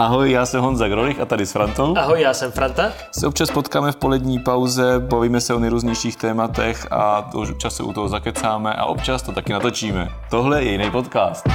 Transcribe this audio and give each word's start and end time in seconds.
Ahoj, 0.00 0.30
já 0.30 0.46
jsem 0.46 0.60
Honza 0.60 0.88
Grolich 0.88 1.20
a 1.20 1.24
tady 1.24 1.46
s 1.46 1.52
Frantou. 1.52 1.94
Ahoj, 1.96 2.20
já 2.20 2.34
jsem 2.34 2.52
Franta. 2.52 2.92
Se 3.12 3.26
občas 3.26 3.50
potkáme 3.50 3.92
v 3.92 3.96
polední 3.96 4.38
pauze, 4.38 4.98
bavíme 4.98 5.40
se 5.40 5.54
o 5.54 5.58
nejrůznějších 5.58 6.16
tématech 6.16 6.86
a 6.90 7.30
občas 7.34 7.76
se 7.76 7.82
u 7.82 7.92
toho 7.92 8.08
zakecáme 8.08 8.74
a 8.74 8.84
občas 8.84 9.22
to 9.22 9.32
taky 9.32 9.52
natočíme. 9.52 10.08
Tohle 10.30 10.64
je 10.64 10.72
jiný 10.72 10.90
podcast. 10.90 11.48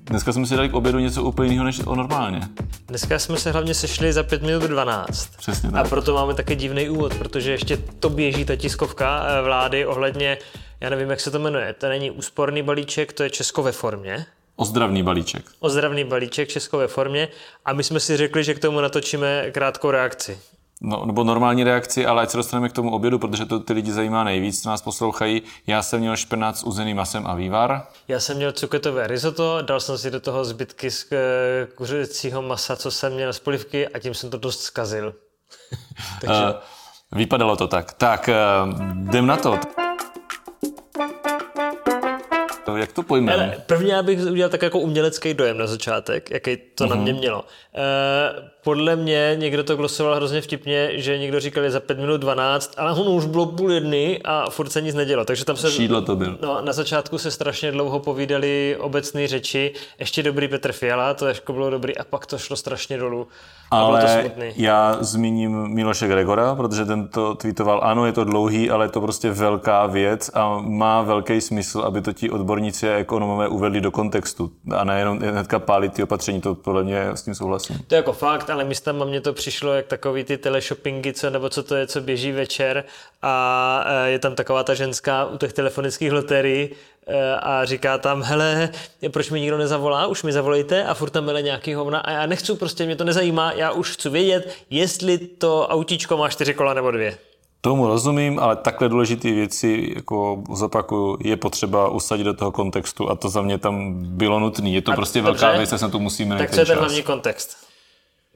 Dneska 0.00 0.32
jsme 0.32 0.46
si 0.46 0.56
dali 0.56 0.68
k 0.68 0.74
obědu 0.74 0.98
něco 0.98 1.22
úplně 1.22 1.50
jiného 1.50 1.64
než 1.64 1.80
o 1.86 1.94
normálně. 1.94 2.40
Dneska 2.88 3.18
jsme 3.18 3.36
se 3.36 3.52
hlavně 3.52 3.74
sešli 3.74 4.12
za 4.12 4.22
5 4.22 4.42
minut 4.42 4.62
12. 4.62 5.36
Přesně 5.36 5.70
tak. 5.70 5.86
A 5.86 5.88
proto 5.88 6.14
máme 6.14 6.34
taky 6.34 6.56
divný 6.56 6.88
úvod, 6.88 7.14
protože 7.14 7.50
ještě 7.50 7.76
to 7.76 8.10
běží 8.10 8.44
ta 8.44 8.56
tiskovka 8.56 9.24
eh, 9.26 9.42
vlády 9.42 9.86
ohledně, 9.86 10.38
já 10.80 10.90
nevím, 10.90 11.10
jak 11.10 11.20
se 11.20 11.30
to 11.30 11.38
jmenuje, 11.38 11.72
to 11.72 11.88
není 11.88 12.10
úsporný 12.10 12.62
balíček, 12.62 13.12
to 13.12 13.22
je 13.22 13.30
Česko 13.30 13.62
ve 13.62 13.72
formě. 13.72 14.26
Ozdravný 14.56 15.02
balíček. 15.02 15.44
Ozdravný 15.60 16.04
balíček 16.04 16.48
Česko 16.48 16.78
ve 16.78 16.88
formě 16.88 17.28
a 17.64 17.72
my 17.72 17.84
jsme 17.84 18.00
si 18.00 18.16
řekli, 18.16 18.44
že 18.44 18.54
k 18.54 18.58
tomu 18.58 18.80
natočíme 18.80 19.50
krátkou 19.50 19.90
reakci. 19.90 20.38
No, 20.84 21.06
nebo 21.06 21.24
normální 21.24 21.64
reakci, 21.64 22.06
ale 22.06 22.22
ať 22.22 22.30
se 22.30 22.36
dostaneme 22.36 22.68
k 22.68 22.72
tomu 22.72 22.94
obědu, 22.94 23.18
protože 23.18 23.46
to 23.46 23.60
ty 23.60 23.72
lidi 23.72 23.92
zajímá 23.92 24.24
nejvíc, 24.24 24.62
co 24.62 24.68
nás 24.68 24.82
poslouchají. 24.82 25.42
Já 25.66 25.82
jsem 25.82 26.00
měl 26.00 26.16
špenát 26.16 26.56
s 26.56 26.64
uzeným 26.64 26.96
masem 26.96 27.26
a 27.26 27.34
vývar. 27.34 27.86
Já 28.08 28.20
jsem 28.20 28.36
měl 28.36 28.52
cuketové 28.52 29.06
risotto, 29.06 29.62
dal 29.62 29.80
jsem 29.80 29.98
si 29.98 30.10
do 30.10 30.20
toho 30.20 30.44
zbytky 30.44 30.90
z 30.90 31.06
eh, 31.12 31.66
kuřecího 31.74 32.42
masa, 32.42 32.76
co 32.76 32.90
jsem 32.90 33.12
měl 33.12 33.32
z 33.32 33.40
polivky 33.40 33.88
a 33.88 33.98
tím 33.98 34.14
jsem 34.14 34.30
to 34.30 34.38
dost 34.38 34.62
zkazil. 34.62 35.14
Takže... 36.20 36.42
Uh, 36.42 37.18
vypadalo 37.18 37.56
to 37.56 37.68
tak. 37.68 37.92
Tak, 37.92 38.30
uh, 38.64 39.08
jdem 39.08 39.26
na 39.26 39.36
to 39.36 39.58
jak 42.76 42.92
to 42.92 43.02
pojmeme? 43.02 43.56
Prvně 43.66 43.92
já 43.92 44.02
bych 44.02 44.20
udělal 44.20 44.50
tak 44.50 44.62
jako 44.62 44.78
umělecký 44.78 45.34
dojem 45.34 45.58
na 45.58 45.66
začátek, 45.66 46.30
jaký 46.30 46.56
to 46.56 46.84
uh-huh. 46.84 46.88
na 46.88 46.94
mhm. 46.94 47.04
mě 47.04 47.12
mělo. 47.12 47.44
E, 47.74 48.50
podle 48.64 48.96
mě 48.96 49.36
někdo 49.38 49.64
to 49.64 49.76
glosoval 49.76 50.14
hrozně 50.14 50.40
vtipně, 50.40 50.90
že 50.94 51.18
někdo 51.18 51.40
říkal 51.40 51.64
je 51.64 51.70
za 51.70 51.80
5 51.80 51.98
minut 51.98 52.16
12, 52.16 52.74
ale 52.76 52.92
ono 52.92 53.10
už 53.10 53.26
bylo 53.26 53.46
půl 53.46 53.72
jedny 53.72 54.20
a 54.24 54.50
furt 54.50 54.72
se 54.72 54.80
nic 54.80 54.94
nedělo. 54.94 55.24
Takže 55.24 55.44
tam 55.44 55.56
se... 55.56 55.70
Šídlo 55.70 56.02
to 56.02 56.16
byl. 56.16 56.38
No, 56.42 56.60
na 56.62 56.72
začátku 56.72 57.18
se 57.18 57.30
strašně 57.30 57.72
dlouho 57.72 58.00
povídali 58.00 58.76
obecné 58.80 59.26
řeči. 59.28 59.72
Ještě 59.98 60.22
dobrý 60.22 60.48
Petr 60.48 60.72
Fiala, 60.72 61.14
to 61.14 61.26
ještě 61.26 61.52
bylo 61.52 61.70
dobrý 61.70 61.98
a 61.98 62.04
pak 62.04 62.26
to 62.26 62.38
šlo 62.38 62.56
strašně 62.56 62.98
dolů. 62.98 63.28
Ale 63.70 64.30
já 64.56 64.96
zmíním 65.00 65.68
Miloše 65.68 66.08
Gregora, 66.08 66.54
protože 66.54 66.84
ten 66.84 67.08
to 67.08 67.34
tweetoval, 67.34 67.80
ano, 67.82 68.06
je 68.06 68.12
to 68.12 68.24
dlouhý, 68.24 68.70
ale 68.70 68.84
je 68.84 68.88
to 68.88 69.00
prostě 69.00 69.30
velká 69.30 69.86
věc 69.86 70.30
a 70.34 70.58
má 70.60 71.02
velký 71.02 71.40
smysl, 71.40 71.80
aby 71.80 72.00
to 72.00 72.12
ti 72.12 72.30
odborníci 72.30 72.90
a 72.90 72.96
ekonomové 72.96 73.48
uvedli 73.48 73.80
do 73.80 73.90
kontextu 73.90 74.50
a 74.76 74.84
nejenom 74.84 75.18
hnedka 75.18 75.58
pálit 75.58 75.92
ty 75.92 76.02
opatření, 76.02 76.40
to 76.40 76.54
podle 76.54 76.84
mě 76.84 77.08
s 77.14 77.22
tím 77.22 77.34
souhlasím. 77.34 77.78
To 77.86 77.94
je 77.94 77.96
jako 77.96 78.12
fakt, 78.12 78.50
ale 78.52 78.64
místama 78.64 79.04
mně 79.04 79.20
to 79.20 79.32
přišlo 79.32 79.72
jak 79.72 79.86
takový 79.86 80.24
ty 80.24 80.38
teleshoppingy, 80.38 81.12
co, 81.12 81.30
nebo 81.30 81.48
co 81.48 81.62
to 81.62 81.74
je, 81.74 81.86
co 81.86 82.00
běží 82.00 82.32
večer 82.32 82.84
a 83.22 83.84
e, 83.86 84.10
je 84.10 84.18
tam 84.18 84.34
taková 84.34 84.64
ta 84.64 84.74
ženská 84.74 85.24
u 85.24 85.38
těch 85.38 85.52
telefonických 85.52 86.12
loterií, 86.12 86.70
e, 87.06 87.36
a 87.36 87.64
říká 87.64 87.98
tam, 87.98 88.22
hele, 88.22 88.68
proč 89.10 89.30
mi 89.30 89.40
nikdo 89.40 89.58
nezavolá, 89.58 90.06
už 90.06 90.22
mi 90.22 90.32
zavolejte 90.32 90.84
a 90.84 90.94
furt 90.94 91.10
tam 91.10 91.24
mele 91.24 91.42
nějaký 91.42 91.74
hovna 91.74 91.98
a 91.98 92.10
já 92.10 92.26
nechci, 92.26 92.54
prostě 92.54 92.86
mě 92.86 92.96
to 92.96 93.04
nezajímá, 93.04 93.52
já 93.52 93.70
už 93.72 93.90
chci 93.90 94.08
vědět, 94.08 94.56
jestli 94.70 95.18
to 95.18 95.68
autíčko 95.68 96.16
má 96.16 96.28
čtyři 96.28 96.54
kola 96.54 96.74
nebo 96.74 96.90
dvě. 96.90 97.18
Tomu 97.64 97.86
rozumím, 97.86 98.38
ale 98.38 98.56
takhle 98.56 98.88
důležité 98.88 99.32
věci, 99.32 99.92
jako 99.94 100.42
zopakuju, 100.52 101.18
je 101.20 101.36
potřeba 101.36 101.88
usadit 101.88 102.24
do 102.24 102.34
toho 102.34 102.52
kontextu 102.52 103.10
a 103.10 103.14
to 103.14 103.28
za 103.28 103.42
mě 103.42 103.58
tam 103.58 103.94
bylo 104.02 104.40
nutné. 104.40 104.70
Je 104.70 104.82
to 104.82 104.92
a 104.92 104.94
prostě 104.94 105.22
dobře, 105.22 105.32
velká 105.32 105.58
věc, 105.58 105.72
a 105.72 105.78
se 105.78 105.88
to 105.88 105.98
musíme 105.98 106.38
Tak 106.38 106.50
co 106.50 106.60
je 106.60 106.66
ten 106.66 106.78
hlavní 106.78 107.02
kontext? 107.02 107.71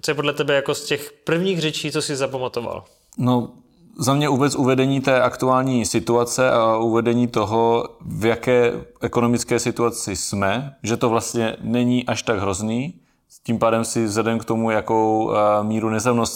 Co 0.06 0.10
je 0.10 0.14
podle 0.14 0.32
tebe 0.32 0.54
jako 0.54 0.74
z 0.74 0.84
těch 0.84 1.12
prvních 1.24 1.60
řečí, 1.60 1.92
co 1.92 2.02
jsi 2.02 2.16
zapamatoval? 2.16 2.84
No, 3.18 3.50
za 3.98 4.14
mě 4.14 4.28
vůbec 4.28 4.55
uvedení 4.55 5.00
té 5.00 5.20
aktuální 5.20 5.86
situace 5.86 6.50
a 6.50 6.77
uvedení 6.77 7.28
toho, 7.28 7.89
v 8.00 8.24
jaké 8.24 8.72
ekonomické 9.00 9.58
situaci 9.58 10.16
jsme, 10.16 10.77
že 10.83 10.96
to 10.96 11.08
vlastně 11.08 11.56
není 11.61 12.06
až 12.06 12.22
tak 12.22 12.39
hrozný. 12.39 12.95
Tím 13.42 13.58
pádem 13.58 13.84
si 13.84 14.05
vzhledem 14.05 14.39
k 14.39 14.45
tomu, 14.45 14.70
jakou 14.70 15.33
eh, 15.33 15.64
míru 15.64 15.90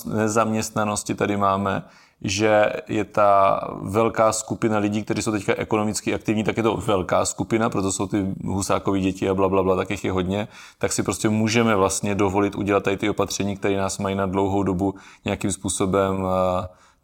nezaměstnanosti 0.07 1.15
tady 1.15 1.37
máme, 1.37 1.83
že 2.23 2.73
je 2.89 3.05
ta 3.05 3.61
velká 3.83 4.33
skupina 4.33 4.79
lidí, 4.79 5.03
kteří 5.03 5.23
jsou 5.23 5.33
teďka 5.33 5.55
ekonomicky 5.55 6.15
aktivní, 6.15 6.45
tak 6.45 6.57
je 6.57 6.63
to 6.63 6.77
velká 6.77 7.25
skupina, 7.25 7.71
proto 7.71 7.93
jsou 7.93 8.07
ty 8.07 8.27
husákové 8.45 9.01
děti 9.01 9.29
a 9.29 9.35
bla, 9.35 9.49
bla, 9.49 9.63
bla, 9.63 9.77
tak 9.77 9.91
jich 9.91 10.05
je 10.05 10.13
hodně, 10.13 10.49
tak 10.79 10.93
si 10.93 11.03
prostě 11.03 11.29
můžeme 11.29 11.77
vlastně 11.77 12.15
dovolit 12.15 12.55
udělat 12.55 12.83
tady 12.83 12.97
ty 12.97 13.11
opatření, 13.11 13.57
které 13.57 13.77
nás 13.77 13.99
mají 13.99 14.17
na 14.17 14.27
dlouhou 14.27 14.63
dobu 14.63 14.95
nějakým 15.25 15.53
způsobem 15.53 16.23
uh, 16.23 16.31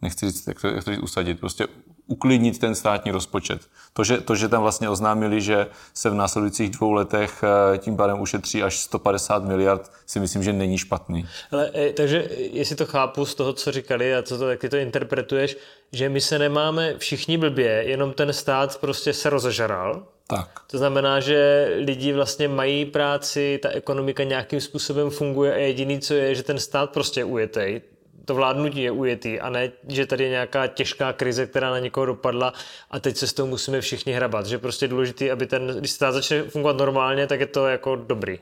nechci 0.01 0.31
říct, 0.31 0.47
jak 0.47 0.61
to, 0.61 0.67
jak 0.67 0.83
to 0.83 0.91
říct, 0.91 1.03
usadit, 1.03 1.39
prostě 1.39 1.67
uklidnit 2.07 2.59
ten 2.59 2.75
státní 2.75 3.11
rozpočet. 3.11 3.61
To 3.93 4.03
že, 4.03 4.17
to, 4.17 4.35
že 4.35 4.49
tam 4.49 4.61
vlastně 4.61 4.89
oznámili, 4.89 5.41
že 5.41 5.67
se 5.93 6.09
v 6.09 6.13
následujících 6.13 6.69
dvou 6.69 6.91
letech 6.91 7.43
eh, 7.43 7.77
tím 7.77 7.97
pádem 7.97 8.21
ušetří 8.21 8.63
až 8.63 8.79
150 8.79 9.43
miliard, 9.43 9.91
si 10.05 10.19
myslím, 10.19 10.43
že 10.43 10.53
není 10.53 10.77
špatný. 10.77 11.27
Ale, 11.51 11.71
eh, 11.73 11.93
takže 11.93 12.29
jestli 12.51 12.75
to 12.75 12.85
chápu 12.85 13.25
z 13.25 13.35
toho, 13.35 13.53
co 13.53 13.71
říkali 13.71 14.15
a 14.15 14.23
co 14.23 14.37
to, 14.37 14.49
jak 14.49 14.59
ty 14.59 14.69
to 14.69 14.77
interpretuješ, 14.77 15.57
že 15.91 16.09
my 16.09 16.21
se 16.21 16.39
nemáme 16.39 16.97
všichni 16.97 17.37
blbě, 17.37 17.83
jenom 17.87 18.13
ten 18.13 18.33
stát 18.33 18.77
prostě 18.77 19.13
se 19.13 19.29
rozežral, 19.29 20.07
tak. 20.29 20.61
To 20.71 20.77
znamená, 20.77 21.19
že 21.19 21.67
lidi 21.77 22.13
vlastně 22.13 22.47
mají 22.47 22.85
práci, 22.85 23.59
ta 23.63 23.69
ekonomika 23.69 24.23
nějakým 24.23 24.61
způsobem 24.61 25.09
funguje 25.09 25.53
a 25.53 25.57
jediný, 25.57 25.99
co 25.99 26.13
je, 26.13 26.35
že 26.35 26.43
ten 26.43 26.59
stát 26.59 26.89
prostě 26.89 27.19
je 27.19 27.25
ujetej 27.25 27.81
to 28.27 28.35
vládnutí 28.35 28.81
je 28.81 28.91
ujetý 28.91 29.39
a 29.39 29.49
ne, 29.49 29.71
že 29.87 30.05
tady 30.05 30.23
je 30.23 30.29
nějaká 30.29 30.67
těžká 30.67 31.13
krize, 31.13 31.45
která 31.45 31.69
na 31.69 31.79
někoho 31.79 32.05
dopadla 32.05 32.53
a 32.91 32.99
teď 32.99 33.17
se 33.17 33.27
s 33.27 33.33
tou 33.33 33.47
musíme 33.47 33.81
všichni 33.81 34.13
hrabat. 34.13 34.45
Že 34.45 34.57
prostě 34.57 34.85
je 34.85 34.89
důležité, 34.89 35.31
aby 35.31 35.47
ten, 35.47 35.67
když 35.79 35.91
stát 35.91 36.11
začne 36.11 36.43
fungovat 36.43 36.77
normálně, 36.77 37.27
tak 37.27 37.39
je 37.39 37.45
to 37.45 37.67
jako 37.67 37.95
dobrý. 37.95 38.39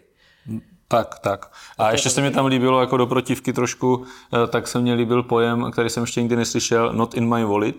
Tak, 0.88 1.20
tak. 1.20 1.52
A 1.78 1.92
ještě 1.92 2.10
se 2.10 2.22
mi 2.22 2.32
tam 2.32 2.46
líbilo 2.46 2.82
jako 2.82 2.98
do 2.98 3.08
protivky 3.08 3.54
trošku, 3.54 4.06
eh, 4.34 4.48
tak 4.48 4.68
se 4.68 4.80
mně 4.80 4.94
líbil 4.94 5.24
pojem, 5.24 5.72
který 5.72 5.90
jsem 5.90 6.04
ještě 6.04 6.22
nikdy 6.22 6.36
neslyšel, 6.36 6.94
not 6.94 7.14
in 7.14 7.36
my 7.36 7.46
wallet, 7.46 7.76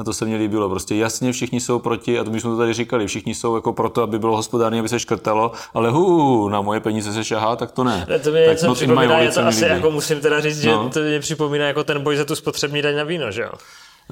a 0.00 0.04
to 0.04 0.12
se 0.12 0.24
mně 0.24 0.36
líbilo. 0.36 0.68
Prostě 0.68 0.94
jasně 0.94 1.32
všichni 1.32 1.60
jsou 1.60 1.78
proti, 1.78 2.18
a 2.18 2.24
to 2.24 2.30
my 2.30 2.40
jsme 2.40 2.50
to 2.50 2.56
tady 2.56 2.72
říkali, 2.72 3.06
všichni 3.06 3.34
jsou 3.34 3.54
jako 3.54 3.72
proto, 3.72 4.02
aby 4.02 4.18
bylo 4.18 4.36
hospodárně, 4.36 4.80
aby 4.80 4.88
se 4.88 5.00
škrtalo, 5.00 5.52
ale 5.74 5.90
hu, 5.90 6.48
na 6.48 6.60
moje 6.60 6.80
peníze 6.80 7.12
se 7.12 7.24
šahá, 7.24 7.56
tak 7.56 7.72
to 7.72 7.84
ne. 7.84 8.06
to 8.22 8.30
mě 8.30 8.46
tak 8.46 8.52
něco 8.52 8.74
připomíná, 8.74 9.18
já 9.18 9.32
to 9.32 9.40
asi 9.40 9.64
jako 9.64 9.90
musím 9.90 10.20
teda 10.20 10.40
říct, 10.40 10.64
no. 10.64 10.84
že 10.84 10.90
to 10.90 11.00
mě 11.00 11.20
připomíná 11.20 11.66
jako 11.66 11.84
ten 11.84 12.02
boj 12.02 12.16
za 12.16 12.24
tu 12.24 12.36
spotřební 12.36 12.82
daň 12.82 12.96
na 12.96 13.04
víno, 13.04 13.30
že 13.30 13.42
jo? 13.42 13.52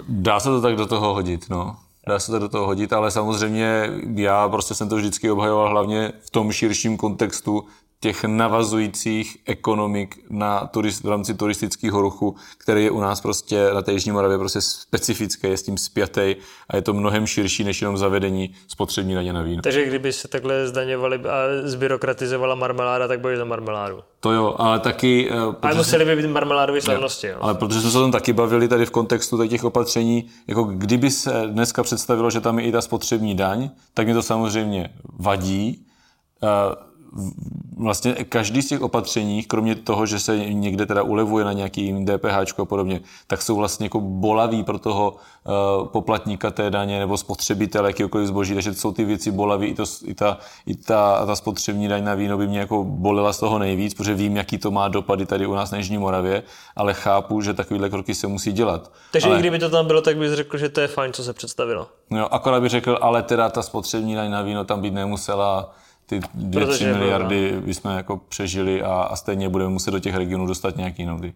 Dá 0.09 0.41
se 0.41 0.49
to 0.49 0.61
tak 0.61 0.77
do 0.77 0.87
toho 0.87 1.15
hodit, 1.15 1.51
no. 1.51 1.77
Dá 2.09 2.19
se 2.19 2.33
to 2.33 2.39
do 2.39 2.49
toho 2.49 2.67
hodit, 2.67 2.93
ale 2.93 3.11
samozřejmě 3.11 3.91
já 4.15 4.49
prostě 4.49 4.75
jsem 4.75 4.89
to 4.89 4.97
vždycky 4.97 5.31
obhajoval 5.31 5.69
hlavně 5.69 6.13
v 6.21 6.31
tom 6.31 6.53
širším 6.53 6.97
kontextu 6.97 7.67
těch 8.01 8.25
navazujících 8.25 9.37
ekonomik 9.47 10.17
na 10.31 10.67
turist, 10.67 11.05
v 11.05 11.09
rámci 11.09 11.35
turistického 11.35 12.01
ruchu, 12.01 12.37
který 12.59 12.85
je 12.85 12.91
u 12.91 13.01
nás 13.01 13.21
prostě 13.21 13.71
na 13.75 13.83
té 13.83 13.93
Jižní 13.93 14.13
Moravě 14.13 14.39
prostě 14.39 14.61
specifické, 14.61 15.49
je 15.49 15.57
s 15.57 15.63
tím 15.63 15.79
spjatý 15.79 16.37
a 16.69 16.77
je 16.77 16.83
to 16.83 16.93
mnohem 16.95 17.27
širší 17.27 17.65
než 17.65 17.83
jenom 17.83 17.99
zavedení 17.99 18.55
spotřební 18.69 19.15
daně 19.15 19.33
na 19.33 19.43
víno. 19.43 19.63
Takže 19.63 19.87
kdyby 19.87 20.13
se 20.13 20.29
takhle 20.29 20.69
zdaňovali 20.69 21.17
a 21.17 21.37
zbyrokratizovala 21.65 22.55
marmeláda, 22.55 23.09
tak 23.09 23.21
bojíš 23.21 23.39
za 23.39 23.45
marmeládu. 23.45 24.01
To 24.21 24.33
jo, 24.33 24.55
ale 24.59 24.81
taky... 24.81 25.31
Uh, 25.31 25.55
ale 25.63 25.75
museli 25.75 26.05
by 26.05 26.17
být 26.17 26.27
marmeládové 26.27 26.81
slavnosti. 26.81 27.27
Jo. 27.27 27.37
Ale 27.41 27.55
protože 27.55 27.81
jsme 27.81 27.91
se 27.91 27.99
o 27.99 28.01
tom 28.01 28.13
taky 28.13 28.33
bavili 28.33 28.69
tady 28.69 28.87
v 28.87 28.91
kontextu 28.91 29.47
těch 29.47 29.65
opatření, 29.65 30.27
jako 30.47 30.65
kdyby 30.65 31.11
se 31.11 31.43
dneska 31.47 31.83
představilo, 31.83 32.31
že 32.31 32.41
tam 32.41 32.59
je 32.59 32.65
i 32.65 32.73
ta 32.73 32.81
spotřební 32.81 33.35
daň, 33.35 33.71
tak 33.95 34.07
mi 34.07 34.15
to 34.15 34.23
samozřejmě 34.23 34.91
vadí. 35.19 35.85
Vlastně 37.77 38.13
každý 38.13 38.63
z 38.63 38.69
těch 38.69 38.83
opatření, 38.83 39.43
kromě 39.43 39.75
toho, 39.75 40.07
že 40.07 40.19
se 40.19 40.39
někde 40.39 40.87
teda 40.87 41.03
ulevuje 41.03 41.45
na 41.45 41.53
nějaký 41.53 42.05
DPH 42.05 42.61
a 42.61 42.65
podobně, 42.65 43.01
tak 43.27 43.43
jsou 43.43 43.57
vlastně 43.57 43.87
jako 43.87 44.01
bolaví 44.01 44.65
pro 44.65 44.79
toho 44.79 45.11
uh, 45.13 45.87
poplatníka 45.87 46.51
té 46.51 46.71
daně 46.71 46.99
nebo 46.99 47.17
spotřebitele 47.17 47.89
jakýkoliv 47.89 48.29
zboží, 48.29 48.55
takže 48.55 48.71
to 48.71 48.77
jsou 48.77 48.93
ty 48.93 49.05
věci 49.05 49.31
bolaví, 49.31 49.67
i, 49.67 49.75
to, 49.75 49.85
i, 50.05 50.15
ta, 50.15 50.39
i 50.67 50.75
ta, 50.75 51.27
ta 51.27 51.37
spotřební 51.37 51.89
daň 51.89 52.05
na 52.05 52.15
víno 52.15 52.39
by 52.39 52.47
mě 52.47 52.59
jako 52.59 52.85
bolela 52.85 53.33
z 53.33 53.39
toho 53.39 53.59
nejvíc, 53.59 53.95
protože 53.95 54.15
vím, 54.15 54.37
jaký 54.37 54.59
to 54.59 54.71
má 54.71 54.89
dopady 54.89 55.27
tady 55.27 55.47
u 55.47 55.55
nás 55.55 55.71
na 55.71 55.79
Jižní 55.79 55.99
Moravě, 55.99 56.43
ale 56.77 56.95
chápu, 56.95 57.41
že 57.41 57.55
takovéhle 57.55 57.91
kroky 57.91 58.15
se 58.15 58.27
musí 58.27 58.53
dělat. 58.53 58.93
Takže 59.13 59.29
ale... 59.29 59.37
i 59.37 59.41
kdyby 59.41 59.59
to 59.59 59.71
tam 59.71 59.87
bylo, 59.87 60.01
tak 60.03 60.17
bys 60.17 60.33
řekl, 60.33 60.59
že 60.59 60.69
to 60.69 60.81
je 60.81 60.89
fajn, 60.89 61.13
co 61.13 61.25
se 61.25 61.33
představilo. 61.33 61.87
No, 62.11 62.35
akorát 62.35 62.61
bych 62.61 62.71
řekl, 62.71 62.99
ale 63.01 63.23
teda 63.23 63.49
ta 63.49 63.63
spotřební 63.63 64.15
daň 64.15 64.31
na 64.31 64.43
víno 64.43 64.65
tam 64.65 64.81
být 64.81 64.95
nemusela, 64.95 65.75
ty 66.09 66.21
dvě, 66.35 66.67
tři 66.67 66.85
miliardy 66.85 67.53
no. 67.55 67.61
bychom 67.61 67.91
jako 67.91 68.17
přežili 68.29 68.83
a, 68.83 68.93
a 68.93 69.17
stejně 69.17 69.49
budeme 69.49 69.71
muset 69.71 69.91
do 69.91 69.99
těch 69.99 70.15
regionů 70.15 70.47
dostat 70.47 70.77
nějaký 70.77 71.05
nový. 71.05 71.35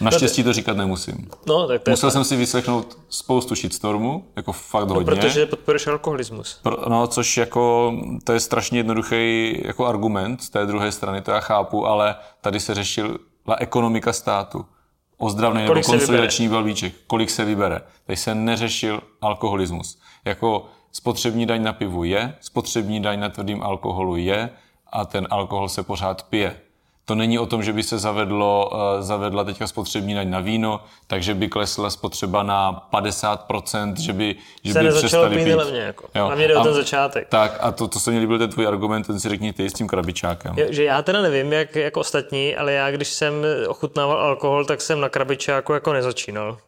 Naštěstí 0.00 0.42
to 0.42 0.52
říkat 0.52 0.76
nemusím. 0.76 1.28
No, 1.46 1.68
tak 1.68 1.82
to 1.82 1.90
Musel 1.90 2.06
je 2.06 2.10
jsem 2.10 2.24
si 2.24 2.36
vyslechnout 2.36 2.98
spoustu 3.08 3.54
shitstormu, 3.54 4.24
jako 4.36 4.52
fakt 4.52 4.88
no, 4.88 4.94
hodně. 4.94 5.06
protože 5.06 5.46
podporuješ 5.46 5.86
alkoholismus. 5.86 6.58
Pro- 6.62 6.88
No, 6.88 7.06
což 7.06 7.36
jako, 7.36 7.94
to 8.24 8.32
je 8.32 8.40
strašně 8.40 8.78
jednoduchý 8.78 9.54
jako 9.64 9.86
argument 9.86 10.42
z 10.42 10.50
té 10.50 10.66
druhé 10.66 10.92
strany, 10.92 11.22
to 11.22 11.30
já 11.30 11.40
chápu, 11.40 11.86
ale 11.86 12.14
tady 12.40 12.60
se 12.60 12.74
řešila 12.74 13.16
ekonomika 13.58 14.12
státu. 14.12 14.64
Ozdravný 15.18 15.62
nebo 15.62 15.82
konsolidační 15.82 16.48
balíček, 16.48 16.94
kolik 17.06 17.30
se 17.30 17.44
vybere. 17.44 17.80
Tady 18.06 18.16
se 18.16 18.34
neřešil 18.34 19.00
alkoholismus. 19.20 19.98
Jako 20.24 20.66
spotřební 20.92 21.46
daň 21.46 21.62
na 21.62 21.72
pivu 21.72 22.04
je, 22.04 22.34
spotřební 22.40 23.02
daň 23.02 23.20
na 23.20 23.28
tvrdým 23.28 23.62
alkoholu 23.62 24.16
je 24.16 24.50
a 24.92 25.04
ten 25.04 25.26
alkohol 25.30 25.68
se 25.68 25.82
pořád 25.82 26.22
pije. 26.22 26.56
To 27.04 27.14
není 27.14 27.38
o 27.38 27.46
tom, 27.46 27.62
že 27.62 27.72
by 27.72 27.82
se 27.82 27.98
zavedlo, 27.98 28.70
eh, 28.98 29.02
zavedla 29.02 29.44
teďka 29.44 29.66
spotřební 29.66 30.14
daň 30.14 30.30
na 30.30 30.40
víno, 30.40 30.80
takže 31.06 31.34
by 31.34 31.48
klesla 31.48 31.90
spotřeba 31.90 32.42
na 32.42 32.88
50%, 32.90 33.96
že 33.98 34.12
by, 34.12 34.36
že 34.64 34.72
Se 34.72 34.82
by 34.82 34.88
přestali 34.88 35.44
pít 35.44 35.54
levně, 35.54 35.80
jako. 35.80 36.08
Hlavně 36.14 36.48
jde 36.48 36.56
o 36.56 36.60
A- 36.60 36.64
ten 36.64 36.74
začátek. 36.74 37.28
Tak 37.28 37.56
a 37.60 37.72
to, 37.72 37.88
to 37.88 37.98
se 38.00 38.10
mi 38.10 38.18
líbil 38.18 38.38
ten 38.38 38.50
tvůj 38.50 38.66
argument, 38.66 39.06
ten 39.06 39.20
si 39.20 39.28
řekni 39.28 39.52
ty 39.52 39.70
s 39.70 39.72
tím 39.72 39.88
krabičákem. 39.88 40.54
Jo, 40.58 40.66
Že 40.70 40.84
já 40.84 41.02
teda 41.02 41.22
nevím, 41.22 41.52
jak, 41.52 41.76
jak 41.76 41.96
ostatní, 41.96 42.56
ale 42.56 42.72
já, 42.72 42.90
když 42.90 43.08
jsem 43.08 43.34
ochutnával 43.68 44.18
alkohol, 44.18 44.64
tak 44.64 44.80
jsem 44.80 45.00
na 45.00 45.08
krabičáku 45.08 45.72
jako 45.72 45.92
nezačínal. 45.92 46.58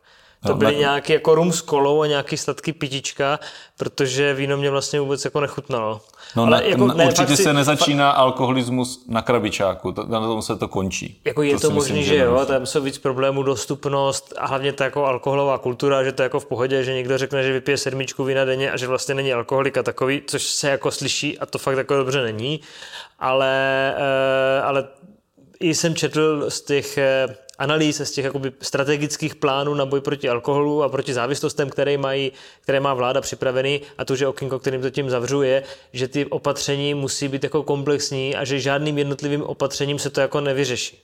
To 0.47 0.55
byly 0.55 0.73
na- 0.75 0.79
nějaký 0.81 1.13
jako 1.13 1.35
rum 1.35 1.53
s 1.53 1.61
kolou 1.61 2.03
a 2.03 2.07
nějaký 2.07 2.37
sladký 2.37 2.73
pitička, 2.73 3.41
protože 3.79 4.35
víno 4.35 4.57
mě 4.57 4.71
vlastně 4.71 5.01
vůbec 5.01 5.25
jako 5.25 5.41
nechutnalo. 5.41 6.01
No, 6.37 6.43
ale 6.43 6.51
na, 6.51 6.61
jako, 6.67 6.87
ne, 6.87 7.07
určitě 7.07 7.37
si- 7.37 7.43
se 7.43 7.53
nezačíná 7.53 8.11
alkoholismus 8.11 9.05
na 9.09 9.23
krabičáku, 9.23 9.93
to, 9.93 10.05
na 10.07 10.21
tom 10.21 10.43
se 10.43 10.57
to 10.57 10.69
končí. 10.69 11.21
Jako 11.25 11.43
je 11.43 11.55
to, 11.55 11.61
to 11.61 11.71
možné, 11.71 12.03
že 12.03 12.17
jo, 12.17 12.25
nemusí. 12.33 12.47
tam 12.47 12.67
jsou 12.67 12.83
víc 12.83 12.99
problémů, 12.99 13.43
dostupnost 13.43 14.35
a 14.39 14.47
hlavně 14.47 14.73
ta 14.73 14.85
jako 14.85 15.05
alkoholová 15.05 15.59
kultura, 15.59 16.05
že 16.05 16.13
to 16.13 16.23
je 16.23 16.25
jako 16.25 16.41
v 16.41 16.47
pohodě, 16.47 16.85
že 16.85 16.95
někdo 16.95 17.19
řekne, 17.19 17.43
že 17.43 17.53
vypije 17.53 17.77
sedmičku 17.77 18.25
vína 18.25 18.45
denně 18.45 18.71
a 18.73 18.77
že 18.77 18.87
vlastně 18.87 19.15
není 19.15 19.33
alkoholika 19.33 19.83
takový, 19.83 20.23
což 20.27 20.43
se 20.43 20.69
jako 20.71 20.91
slyší 20.91 21.39
a 21.39 21.47
to 21.47 21.59
fakt 21.59 21.77
jako 21.79 21.95
dobře 21.97 22.23
není. 22.23 22.61
Ale, 23.19 23.95
eh, 23.97 24.63
ale 24.63 24.85
i 25.61 25.75
jsem 25.75 25.95
četl 25.95 26.51
z 26.51 26.61
těch 26.61 26.99
eh, 26.99 27.27
analýz, 27.63 28.01
z 28.01 28.11
těch 28.11 28.25
jakoby 28.25 28.53
strategických 28.63 29.35
plánů 29.35 29.75
na 29.75 29.87
boj 29.87 30.01
proti 30.01 30.29
alkoholu 30.29 30.83
a 30.83 30.89
proti 30.89 31.15
závislostem, 31.15 31.71
které, 31.71 31.99
mají, 31.99 32.33
které 32.61 32.81
má 32.81 32.95
vláda 32.95 33.21
připravený 33.21 33.81
a 33.99 34.05
to, 34.05 34.17
že 34.17 34.27
okénko, 34.27 34.59
kterým 34.59 34.83
to 34.83 34.91
tím 34.91 35.11
zavřu, 35.11 35.43
je, 35.43 35.63
že 35.93 36.09
ty 36.09 36.27
opatření 36.27 36.95
musí 36.95 37.29
být 37.29 37.45
jako 37.45 37.63
komplexní 37.63 38.37
a 38.37 38.45
že 38.45 38.61
žádným 38.61 38.99
jednotlivým 38.99 39.43
opatřením 39.43 39.99
se 39.99 40.11
to 40.11 40.21
jako 40.21 40.41
nevyřeší. 40.41 40.99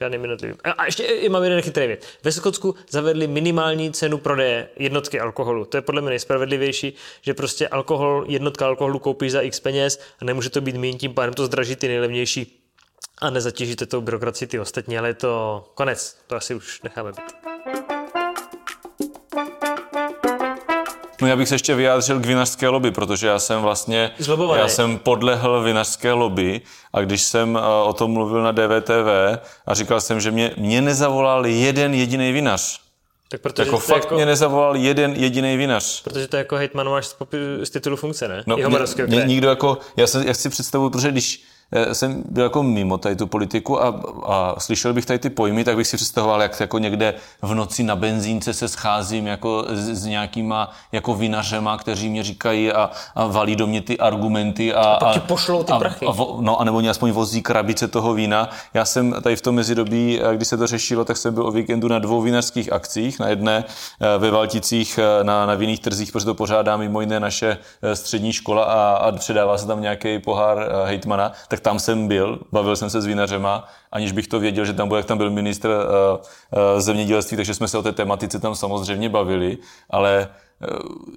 Žádným 0.00 0.20
jednotlivým. 0.20 0.56
A- 0.64 0.70
A 0.70 0.84
ještě 0.84 1.02
i 1.04 1.28
mám 1.28 1.42
jeden 1.44 1.62
chytrý 1.62 1.86
věc. 1.86 2.00
Ve 2.24 2.32
Skotsku 2.32 2.74
zavedli 2.90 3.26
minimální 3.26 3.92
cenu 3.92 4.18
prodeje 4.18 4.68
jednotky 4.78 5.20
alkoholu. 5.20 5.64
To 5.64 5.76
je 5.76 5.82
podle 5.82 6.00
mě 6.00 6.10
nejspravedlivější, 6.10 6.94
že 7.22 7.34
prostě 7.34 7.68
alkohol, 7.68 8.24
jednotka 8.28 8.66
alkoholu 8.66 8.98
koupíš 8.98 9.32
za 9.32 9.40
x 9.40 9.60
peněz 9.60 10.00
a 10.20 10.24
nemůže 10.24 10.50
to 10.50 10.60
být 10.60 10.76
méně, 10.76 10.98
tím 10.98 11.14
pádem 11.14 11.34
to 11.34 11.46
zdraží 11.46 11.76
ty 11.76 11.88
nejlevnější 11.88 12.62
a 13.20 13.30
nezatěžíte 13.30 13.86
tou 13.86 14.00
byrokracii 14.00 14.48
ty 14.48 14.60
ostatní, 14.60 14.98
ale 14.98 15.08
je 15.08 15.14
to 15.14 15.64
konec. 15.74 16.16
To 16.26 16.36
asi 16.36 16.54
už 16.54 16.82
necháme 16.82 17.12
být. 17.12 17.22
No 21.22 21.28
já 21.28 21.36
bych 21.36 21.48
se 21.48 21.54
ještě 21.54 21.74
vyjádřil 21.74 22.20
k 22.20 22.26
vinařské 22.26 22.68
lobby, 22.68 22.90
protože 22.90 23.26
já 23.26 23.38
jsem 23.38 23.62
vlastně, 23.62 24.10
Zlobovaný. 24.18 24.60
já 24.62 24.68
jsem 24.68 24.98
podlehl 24.98 25.62
vinařské 25.62 26.12
lobby 26.12 26.60
a 26.92 27.00
když 27.00 27.22
jsem 27.22 27.56
eh, 27.56 27.60
o 27.84 27.92
tom 27.92 28.10
mluvil 28.12 28.42
na 28.42 28.52
DVTV 28.52 29.08
a 29.66 29.74
říkal 29.74 30.00
jsem, 30.00 30.20
že 30.20 30.30
mě, 30.30 30.50
mě 30.56 30.82
nezavolal 30.82 31.46
jeden 31.46 31.94
jediný 31.94 32.32
vinař. 32.32 32.80
Tak 33.30 33.40
protože, 33.40 33.68
Jako 33.68 33.78
fakt 33.78 34.02
jako, 34.02 34.14
mě 34.14 34.26
nezavolal 34.26 34.76
jeden 34.76 35.12
jediný 35.12 35.56
vinař. 35.56 36.02
protože 36.02 36.28
to 36.28 36.36
jako 36.36 36.56
hejtman 36.56 36.90
máš 36.90 37.06
z, 37.06 37.16
popi- 37.18 37.62
z 37.62 37.70
titulu 37.70 37.96
funkce, 37.96 38.28
ne? 38.28 38.42
No, 38.46 38.56
Jihomoravského 38.56 39.08
mě, 39.08 39.16
mě, 39.16 39.26
nikdo 39.26 39.48
jako, 39.48 39.78
já, 39.96 40.06
se, 40.06 40.22
já 40.26 40.34
si 40.34 40.48
představuju, 40.48 40.90
protože 40.90 41.10
když 41.10 41.44
jsem 41.92 42.22
byl 42.28 42.42
jako 42.42 42.62
mimo 42.62 42.98
tady 42.98 43.16
tu 43.16 43.26
politiku 43.26 43.82
a, 43.82 44.00
a 44.26 44.54
slyšel 44.58 44.94
bych 44.94 45.06
tady 45.06 45.18
ty 45.18 45.30
pojmy, 45.30 45.64
tak 45.64 45.76
bych 45.76 45.86
si 45.86 45.96
představoval, 45.96 46.42
jak 46.42 46.60
jako 46.60 46.78
někde 46.78 47.14
v 47.42 47.54
noci 47.54 47.82
na 47.82 47.96
benzínce 47.96 48.52
se 48.54 48.68
scházím 48.68 49.26
jako 49.26 49.64
s, 49.68 49.88
s 49.88 50.06
nějakýma 50.06 50.70
jako 50.92 51.14
vinařema, 51.14 51.76
kteří 51.76 52.08
mě 52.08 52.22
říkají 52.22 52.72
a, 52.72 52.90
a 53.14 53.26
valí 53.26 53.56
do 53.56 53.66
mě 53.66 53.80
ty 53.80 53.98
argumenty. 53.98 54.74
A, 54.74 54.80
a 54.80 54.98
pak 54.98 55.14
ti 55.14 55.20
pošlou 55.20 55.62
ty 55.62 55.72
a, 55.72 55.78
prachy. 55.78 56.06
A, 56.06 56.10
vo- 56.10 56.40
no, 56.40 56.60
anebo 56.60 56.80
mě 56.80 56.90
aspoň 56.90 57.10
vozí 57.10 57.42
krabice 57.42 57.88
toho 57.88 58.14
vína. 58.14 58.48
Já 58.74 58.84
jsem 58.84 59.14
tady 59.22 59.36
v 59.36 59.40
tom 59.40 59.54
mezidobí, 59.54 60.20
eh, 60.20 60.36
kdy 60.36 60.44
se 60.44 60.56
to 60.56 60.66
řešilo, 60.66 61.04
tak 61.04 61.16
jsem 61.16 61.34
byl 61.34 61.46
o 61.46 61.50
víkendu 61.50 61.88
na 61.88 61.98
dvou 61.98 62.20
vinařských 62.20 62.72
akcích. 62.72 63.18
Na 63.18 63.28
jedné 63.28 63.64
eh, 63.64 64.18
ve 64.18 64.30
Valticích 64.30 64.98
eh, 64.98 65.24
na, 65.24 65.46
na 65.46 65.54
vinných 65.54 65.80
trzích, 65.80 66.12
protože 66.12 66.26
to 66.26 66.34
pořádá 66.34 66.76
mimo 66.76 67.00
jiné 67.00 67.20
naše 67.20 67.58
střední 67.94 68.32
škola 68.32 68.64
a, 68.64 68.96
a 68.96 69.12
předává 69.12 69.58
se 69.58 69.66
tam 69.66 69.80
nějaký 69.80 70.18
pohár 70.18 70.68
hejtmana, 70.84 71.32
tak 71.48 71.55
tam 71.60 71.78
jsem 71.78 72.08
byl, 72.08 72.40
bavil 72.52 72.76
jsem 72.76 72.90
se 72.90 73.00
s 73.00 73.06
vinařema, 73.06 73.64
aniž 73.92 74.12
bych 74.12 74.28
to 74.28 74.40
věděl, 74.40 74.64
že 74.64 74.72
tam 74.72 74.88
byl, 74.88 74.96
jak 74.96 75.06
tam 75.06 75.18
byl 75.18 75.30
ministr 75.30 75.68
uh, 75.68 75.74
uh, 76.16 76.80
zemědělství, 76.80 77.36
takže 77.36 77.54
jsme 77.54 77.68
se 77.68 77.78
o 77.78 77.82
té 77.82 77.92
tematice 77.92 78.38
tam 78.38 78.54
samozřejmě 78.54 79.08
bavili, 79.08 79.58
ale 79.90 80.28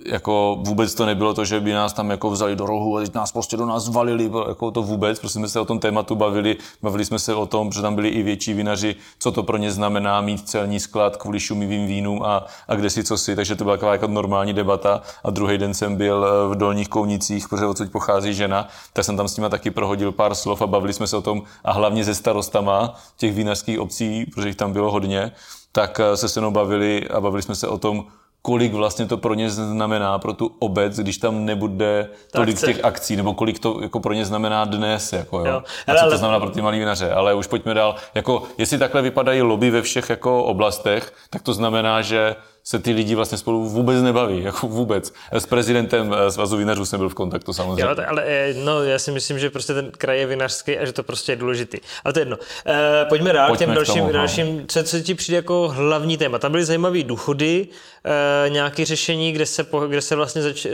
jako 0.06 0.58
vůbec 0.62 0.94
to 0.94 1.06
nebylo 1.06 1.34
to, 1.34 1.46
že 1.46 1.60
by 1.60 1.74
nás 1.74 1.94
tam 1.94 2.10
jako 2.10 2.30
vzali 2.30 2.56
do 2.56 2.66
rohu 2.66 2.98
a 2.98 3.00
teď 3.00 3.14
nás 3.14 3.32
prostě 3.32 3.58
do 3.58 3.66
nás 3.66 3.90
valili, 3.90 4.32
jako 4.48 4.72
to 4.72 4.84
vůbec, 4.84 5.20
prostě 5.20 5.40
jsme 5.40 5.50
se 5.50 5.60
o 5.60 5.66
tom 5.66 5.80
tématu 5.80 6.16
bavili, 6.16 6.58
bavili 6.82 7.06
jsme 7.06 7.20
se 7.20 7.36
o 7.36 7.46
tom, 7.46 7.72
že 7.72 7.82
tam 7.82 7.96
byli 7.96 8.10
i 8.10 8.24
větší 8.24 8.54
vinaři, 8.54 8.96
co 9.20 9.32
to 9.32 9.44
pro 9.44 9.58
ně 9.58 9.72
znamená 9.72 10.22
mít 10.22 10.50
celní 10.50 10.80
sklad 10.80 11.18
kvůli 11.18 11.40
šumivým 11.40 11.88
vínům 11.88 12.24
a, 12.24 12.46
a 12.68 12.76
kde 12.76 12.90
si 12.90 13.04
co 13.04 13.18
si, 13.18 13.36
takže 13.36 13.56
to 13.56 13.64
byla 13.64 13.76
taková 13.76 13.92
jako 13.92 14.08
normální 14.08 14.54
debata 14.54 15.02
a 15.24 15.30
druhý 15.30 15.58
den 15.58 15.74
jsem 15.74 15.96
byl 15.96 16.26
eh, 16.26 16.56
v 16.56 16.58
Dolních 16.58 16.90
Kounicích, 16.90 17.50
protože 17.50 17.66
odsud 17.66 17.92
pochází 17.92 18.34
žena, 18.34 18.68
tak 18.94 19.06
jsem 19.06 19.18
tam 19.18 19.28
s 19.28 19.38
nima 19.38 19.50
taky 19.50 19.72
prohodil 19.72 20.12
pár 20.12 20.36
slov 20.36 20.62
a 20.62 20.68
bavili 20.68 20.94
jsme 20.94 21.08
se 21.08 21.18
o 21.18 21.22
tom 21.22 21.42
a 21.64 21.72
hlavně 21.72 22.06
se 22.06 22.16
starostama 22.16 22.96
těch 23.18 23.34
vinařských 23.34 23.80
obcí, 23.80 24.26
protože 24.26 24.48
jich 24.48 24.56
tam 24.56 24.74
bylo 24.74 24.92
hodně, 24.92 25.32
tak 25.72 26.00
eh, 26.00 26.18
se 26.18 26.30
se 26.30 26.40
mnou 26.40 26.52
bavili 26.52 27.08
a 27.08 27.22
bavili 27.22 27.42
jsme 27.42 27.56
se 27.56 27.68
o 27.68 27.78
tom, 27.78 28.06
kolik 28.42 28.74
vlastně 28.74 29.06
to 29.06 29.18
pro 29.18 29.34
ně 29.34 29.50
znamená, 29.50 30.20
pro 30.20 30.34
tu 30.34 30.56
obec, 30.60 31.00
když 31.00 31.18
tam 31.18 31.46
nebude 31.46 32.10
tolik 32.32 32.60
těch 32.60 32.86
akcí, 32.86 33.16
nebo 33.16 33.34
kolik 33.34 33.60
to 33.60 33.80
jako 33.82 34.00
pro 34.00 34.14
ně 34.14 34.26
znamená 34.26 34.66
dnes, 34.66 35.14
jako 35.14 35.40
jo. 35.40 35.46
Jo. 35.46 35.64
A 35.88 35.96
co 35.96 36.10
to 36.10 36.18
znamená 36.18 36.40
pro 36.40 36.50
ty 36.50 36.62
malý 36.62 36.80
vinaře, 36.80 37.12
ale 37.12 37.34
už 37.34 37.48
pojďme 37.48 37.74
dál. 37.74 37.96
Jako, 38.16 38.44
jestli 38.58 38.78
takhle 38.78 39.02
vypadají 39.02 39.42
lobby 39.42 39.70
ve 39.70 39.82
všech 39.82 40.10
jako 40.10 40.44
oblastech, 40.44 41.14
tak 41.30 41.42
to 41.42 41.54
znamená, 41.54 42.02
že 42.02 42.36
se 42.64 42.80
ty 42.80 42.92
lidi 42.92 43.16
vlastně 43.16 43.38
spolu 43.38 43.70
vůbec 43.70 44.02
nebaví, 44.02 44.44
jako 44.44 44.68
vůbec. 44.68 45.14
S 45.32 45.46
prezidentem 45.46 46.16
eh, 46.18 46.32
Svazu 46.32 46.58
vinařů 46.58 46.86
jsem 46.86 47.00
byl 47.00 47.10
v 47.10 47.14
kontaktu 47.14 47.54
samozřejmě. 47.54 47.84
Jo, 47.84 47.96
ale 48.08 48.24
eh, 48.26 48.54
no, 48.54 48.84
já 48.84 49.00
si 49.00 49.12
myslím, 49.12 49.40
že 49.40 49.50
prostě 49.50 49.74
ten 49.74 49.92
kraj 49.98 50.20
je 50.20 50.26
vinařský 50.26 50.78
a 50.78 50.86
že 50.86 50.94
to 50.94 51.04
prostě 51.04 51.32
je 51.32 51.36
důležitý. 51.36 51.78
Ale 52.04 52.14
to 52.14 52.20
je 52.20 52.22
jedno. 52.22 52.38
E, 52.66 53.06
pojďme 53.06 53.34
dál 53.34 53.48
Pojďme 53.48 53.66
k 53.66 53.68
těm 53.68 53.72
k 53.72 53.76
dalším, 53.76 53.96
tomu, 53.96 54.08
no. 54.08 54.14
dalším 54.14 54.66
co, 54.68 54.84
co 54.84 55.00
ti 55.00 55.16
přijde 55.16 55.36
jako 55.36 55.70
hlavní 55.70 56.18
téma. 56.18 56.40
Tam 56.40 56.52
byly 56.52 56.66
zajímavé 56.66 57.04
důchody, 57.04 57.68
e, 58.06 58.50
nějaké 58.50 58.86
řešení, 58.86 59.32
kde 59.32 59.46
se, 59.46 59.64
po, 59.64 59.80
kde 59.80 60.02
se 60.02 60.16
vlastně 60.16 60.42
zač, 60.42 60.66
e, 60.66 60.70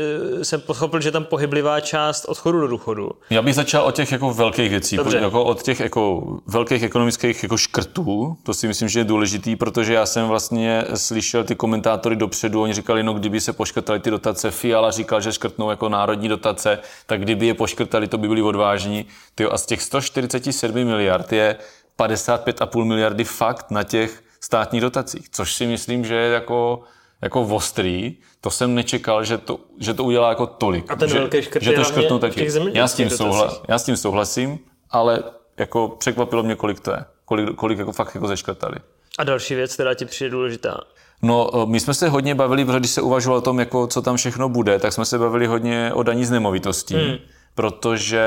jsem 0.46 0.62
pochopil, 0.62 1.02
že 1.02 1.12
tam 1.12 1.26
pohyblivá 1.26 1.80
část 1.80 2.26
odchodu 2.26 2.60
do 2.60 2.68
důchodu. 2.68 3.12
Já 3.30 3.42
bych 3.42 3.56
začal 3.56 3.84
od 3.84 3.96
těch 3.96 4.12
jako 4.12 4.34
velkých 4.34 4.70
věcí, 4.70 4.98
Dobře. 4.98 5.18
jako 5.18 5.44
od 5.44 5.64
těch 5.64 5.80
jako 5.80 6.24
velkých 6.48 6.84
ekonomických 6.84 7.44
jako 7.44 7.58
škrtů. 7.58 8.38
To 8.44 8.54
si 8.54 8.68
myslím, 8.68 8.90
že 8.90 9.00
je 9.00 9.04
důležitý, 9.04 9.56
protože 9.56 9.94
já 9.94 10.06
jsem 10.06 10.28
vlastně 10.28 10.84
slyšel 10.96 11.44
ty 11.44 11.56
komentátory 11.56 12.16
dopředu, 12.16 12.62
oni 12.62 12.74
říkali, 12.74 13.04
no 13.04 13.14
kdyby 13.14 13.42
se 13.42 13.54
poškrtali 13.54 14.00
ty 14.00 14.12
dotace, 14.12 14.52
Fiala 14.52 14.92
říkal, 14.92 15.22
že 15.22 15.34
škrtnou 15.34 15.70
jako 15.70 15.90
národní 15.90 16.30
dotace, 16.30 16.80
tak 17.06 17.22
kdyby 17.22 17.48
je 17.48 17.54
poškrtali, 17.54 18.08
to 18.08 18.18
by 18.18 18.28
byli 18.28 18.42
odvážní. 18.42 19.06
Tyjo, 19.36 19.52
a 19.52 19.58
z 19.58 19.66
těch 19.66 19.82
147 19.82 20.84
miliard 20.86 21.34
je 21.34 21.56
55,5 22.00 22.84
miliardy 22.84 23.24
fakt 23.24 23.72
na 23.72 23.84
těch 23.84 24.24
státních 24.42 24.82
dotacích, 24.82 25.30
což 25.30 25.54
si 25.54 25.68
myslím, 25.68 26.06
že 26.06 26.16
je 26.16 26.32
jako 26.32 26.84
jako 27.26 27.42
ostrý, 27.42 28.18
to 28.42 28.50
jsem 28.50 28.76
nečekal, 28.76 29.24
že 29.24 29.38
to, 29.38 29.60
že 29.80 29.94
to 29.94 30.04
udělá 30.04 30.30
jako 30.30 30.48
tolik. 30.48 30.92
A 30.92 30.96
ten 30.96 31.10
že, 31.10 31.20
velký 31.20 31.42
škrt 31.42 31.64
že 31.64 31.72
to 31.72 31.84
v 32.18 32.20
taky. 32.20 32.48
Já 32.74 32.88
s, 32.88 32.94
tím 32.94 33.10
souhla, 33.10 33.62
já 33.68 33.80
s 33.80 33.84
tím 33.84 33.98
souhlasím, 33.98 34.60
ale 34.90 35.24
jako 35.58 35.88
překvapilo 35.88 36.44
mě, 36.44 36.56
kolik 36.56 36.80
to 36.80 36.92
je. 36.92 37.06
Kolik, 37.26 37.56
kolik 37.56 37.80
jako 37.80 37.92
fakt 37.92 38.16
jako 38.16 38.28
zeškrtali. 38.28 38.76
A 39.20 39.24
další 39.24 39.56
věc, 39.56 39.74
která 39.74 39.94
ti 39.94 40.06
přijde 40.06 40.30
důležitá. 40.30 40.82
No, 41.22 41.50
my 41.66 41.80
jsme 41.80 41.94
se 41.94 42.10
hodně 42.10 42.36
bavili, 42.36 42.66
protože 42.66 42.80
když 42.80 42.92
se 42.92 43.02
uvažovalo 43.02 43.38
o 43.38 43.42
tom, 43.42 43.60
jako, 43.60 43.88
co 43.88 44.02
tam 44.02 44.18
všechno 44.18 44.50
bude, 44.50 44.80
tak 44.80 44.94
jsme 44.94 45.06
se 45.06 45.20
bavili 45.20 45.48
hodně 45.48 45.92
o 45.94 46.04
daní 46.04 46.26
z 46.26 46.32
nemovitostí. 46.32 46.96
Hmm. 46.96 47.18
Protože, 47.56 48.24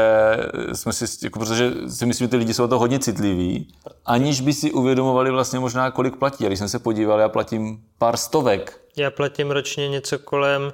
jsme 0.73 0.93
si, 0.93 1.05
jako, 1.25 1.39
protože 1.39 1.73
si 1.89 2.07
myslím, 2.07 2.25
že 2.25 2.31
ty 2.31 2.37
lidi 2.37 2.55
jsou 2.55 2.65
o 2.65 2.69
to 2.69 2.79
hodně 2.79 2.99
citliví, 2.99 3.75
aniž 4.07 4.41
by 4.41 4.53
si 4.53 4.73
uvědomovali 4.73 5.31
vlastně 5.31 5.59
možná, 5.59 5.91
kolik 5.91 6.17
platí. 6.17 6.45
A 6.45 6.49
když 6.49 6.59
jsem 6.59 6.69
se 6.69 6.79
podíval, 6.79 7.21
já 7.21 7.29
platím 7.29 7.81
pár 7.99 8.17
stovek. 8.17 8.81
Já 8.99 9.11
platím 9.11 9.51
ročně 9.51 9.89
něco 9.89 10.19
kolem 10.19 10.73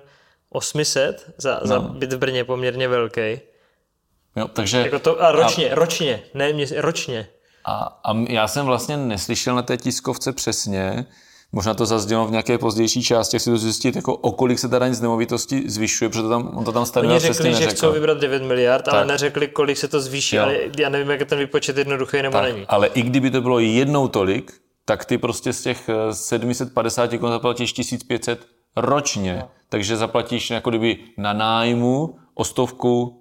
800 0.51 1.35
za, 1.39 1.61
no. 1.63 1.67
za 1.67 1.81
byt 1.81 2.13
v 2.13 2.19
Brně 2.19 2.45
poměrně 2.45 2.89
velký. 2.89 3.41
Jo, 4.37 4.49
takže, 4.53 4.79
Jako 4.79 4.99
to, 4.99 5.23
a 5.23 5.33
ročně, 5.33 5.71
a... 5.71 5.75
ročně, 5.75 6.23
ne 6.35 6.53
měs, 6.53 6.73
ročně. 6.77 7.29
A, 7.65 8.01
a 8.05 8.15
já 8.29 8.49
jsem 8.49 8.67
vlastně 8.67 8.97
neslyšel 8.97 9.55
na 9.55 9.63
té 9.63 9.77
tiskovce 9.77 10.33
přesně, 10.33 11.07
Možná 11.55 11.75
to 11.75 11.87
zaznělo 11.87 12.27
v 12.27 12.31
nějaké 12.31 12.59
pozdější 12.59 13.03
části, 13.03 13.41
si 13.41 13.51
to 13.51 13.59
zjistit, 13.59 13.97
jako 13.97 14.17
o 14.17 14.33
kolik 14.33 14.59
se 14.59 14.69
ta 14.69 14.79
daň 14.79 14.95
z 14.95 15.01
nemovitosti 15.01 15.63
zvyšuje, 15.67 16.09
protože 16.09 16.29
tam, 16.29 16.51
on 16.55 16.65
to 16.65 16.73
tam 16.73 16.87
stanoví 16.87 17.15
Oni 17.15 17.21
řekli, 17.21 17.55
že 17.55 17.67
chcou 17.67 17.93
vybrat 17.93 18.19
9 18.19 18.43
miliard, 18.43 18.85
tak. 18.85 18.95
ale 18.95 19.05
neřekli, 19.05 19.49
kolik 19.49 19.79
se 19.79 19.89
to 19.89 20.01
zvýší, 20.01 20.37
Jo. 20.37 20.43
ale 20.43 20.57
já 20.79 20.89
nevím, 20.89 21.11
jak 21.11 21.21
je 21.21 21.27
ten 21.27 21.39
výpočet 21.39 21.79
jednoduchý 21.79 22.23
nebo 22.23 22.33
tak, 22.33 22.43
není. 22.45 22.67
ale 22.69 22.87
i 22.87 23.03
kdyby 23.03 23.31
to 23.31 23.41
bylo 23.41 23.59
jednou 23.59 24.09
tolik, 24.09 24.53
tak 24.85 25.05
ty 25.05 25.19
prostě 25.19 25.53
z 25.53 25.63
těch 25.63 25.89
eh, 25.89 26.15
750 26.15 27.11
korun 27.11 27.31
zaplatíš 27.33 27.73
1500 27.73 28.47
ročně. 28.77 29.37
No. 29.41 29.51
Takže 29.69 29.97
zaplatíš 29.97 30.51
jako 30.51 30.71
kdyby 30.71 30.99
na 31.19 31.33
nájmu 31.33 32.19
o 32.35 32.45
stovku 32.45 33.21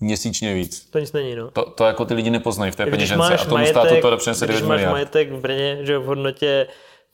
měsíčně 0.00 0.54
víc. 0.54 0.90
To 0.90 0.98
nic 0.98 1.12
není, 1.12 1.34
no. 1.34 1.50
To, 1.50 1.70
to 1.70 1.84
jako 1.84 2.04
ty 2.04 2.14
lidi 2.14 2.30
nepoznají 2.30 2.72
v 2.72 2.76
té 2.76 2.82
Když 2.82 2.90
peněžence 2.90 3.18
máš 3.18 3.40
a 3.40 3.44
tomu 3.44 3.54
majetek, 3.54 3.82
státu 3.82 4.00
to 4.00 4.16
přinese 4.16 4.46
když 4.46 4.56
9 4.56 4.68
máš 4.68 4.76
miliard. 4.76 4.92
majetek 4.92 5.32
v 5.32 5.40
Brně, 5.40 5.78
že 5.82 5.98
v 5.98 6.04
hodnotě, 6.04 6.66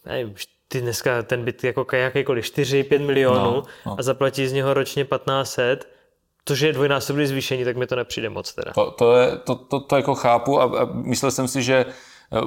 nevím, 0.07 0.35
ty 0.69 0.81
dneska 0.81 1.23
ten 1.23 1.45
byt 1.45 1.65
jako 1.65 1.87
jakýkoliv 1.93 2.45
4-5 2.45 3.07
milionů 3.07 3.41
No, 3.41 3.63
no. 3.87 3.97
a 3.99 4.03
zaplatí 4.03 4.47
z 4.47 4.53
něho 4.53 4.75
ročně 4.75 5.05
1500, 5.05 5.89
to, 6.45 6.55
že 6.55 6.67
je 6.67 6.73
dvojnásobný 6.73 7.27
zvýšení, 7.27 7.65
tak 7.65 7.77
mi 7.77 7.87
to 7.87 7.97
nepřijde 7.97 8.29
moc 8.29 8.55
teda. 8.55 8.73
To, 8.73 8.91
to, 8.91 9.17
je, 9.17 9.37
to, 9.37 9.55
to, 9.55 9.81
to 9.81 9.97
jako 9.97 10.15
chápu 10.15 10.61
a, 10.61 10.65
a 10.65 10.85
myslel 10.93 11.31
jsem 11.31 11.49
si, 11.49 11.63
že 11.63 11.87
eh, 11.89 11.93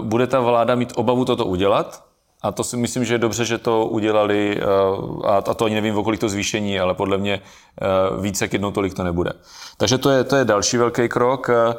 bude 0.02 0.28
ta 0.28 0.40
vláda 0.40 0.76
mít 0.76 0.94
obavu 0.96 1.26
toto 1.26 1.46
udělat 1.46 2.04
a 2.42 2.52
to 2.52 2.64
si 2.64 2.78
myslím, 2.78 3.06
že 3.06 3.14
je 3.14 3.18
dobře, 3.18 3.46
že 3.46 3.58
to 3.58 3.86
udělali 3.86 4.60
eh, 4.62 4.66
a, 5.28 5.42
to 5.42 5.66
ani 5.66 5.76
nevím, 5.76 5.98
o 5.98 6.04
kolik 6.04 6.20
to 6.20 6.30
zvýšení, 6.30 6.80
ale 6.80 6.94
podle 6.94 7.18
mě 7.18 7.42
eh, 7.82 7.86
víc 8.22 8.42
jak 8.42 8.54
jednou 8.54 8.72
tolik 8.72 8.94
to 8.94 9.04
nebude. 9.04 9.32
Takže 9.78 9.98
to 9.98 10.10
je, 10.10 10.24
to 10.24 10.36
je 10.36 10.46
další 10.46 10.78
velký 10.78 11.10
krok. 11.10 11.50
Eh, 11.50 11.76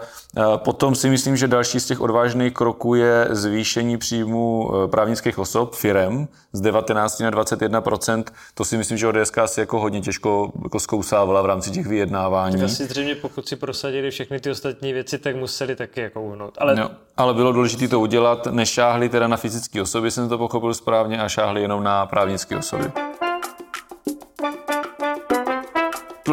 Potom 0.57 0.95
si 0.95 1.11
myslím, 1.11 1.37
že 1.37 1.49
další 1.49 1.81
z 1.81 1.87
těch 1.87 2.01
odvážných 2.01 2.53
kroků 2.53 2.95
je 2.95 3.29
zvýšení 3.31 3.99
příjmu 3.99 4.71
právnických 4.91 5.39
osob, 5.39 5.75
firem, 5.75 6.29
z 6.53 6.61
19 6.61 7.21
na 7.21 7.31
21% 7.31 8.25
To 8.55 8.65
si 8.65 8.77
myslím, 8.77 8.99
že 8.99 9.07
ODS 9.07 9.33
si 9.47 9.61
jako 9.61 9.81
hodně 9.81 10.01
těžko 10.01 10.53
jako 10.63 10.81
zkousávala 10.81 11.43
v 11.43 11.47
rámci 11.47 11.71
těch 11.71 11.87
vyjednávání. 11.87 12.57
Tak 12.57 12.65
asi 12.65 12.85
zřejmě 12.85 13.15
pokud 13.15 13.49
si 13.49 13.57
prosadili 13.57 14.11
všechny 14.11 14.41
ty 14.41 14.51
ostatní 14.51 14.93
věci, 14.93 15.19
tak 15.19 15.37
museli 15.37 15.77
taky 15.77 16.01
jako 16.01 16.23
uhnout. 16.23 16.55
Ale 16.59 16.75
No, 16.77 16.91
ale 17.17 17.35
bylo 17.35 17.53
důležité 17.53 17.89
to 17.89 18.01
udělat, 18.01 18.47
nešáhli 18.47 19.09
teda 19.09 19.29
na 19.29 19.37
fyzické 19.37 19.83
osoby, 19.83 20.11
jsem 20.11 20.29
to 20.29 20.39
pochopil 20.49 20.75
správně, 20.75 21.19
a 21.21 21.29
šáhli 21.29 21.63
jenom 21.63 21.83
na 21.85 22.07
právnické 22.07 22.57
osoby. 22.57 22.93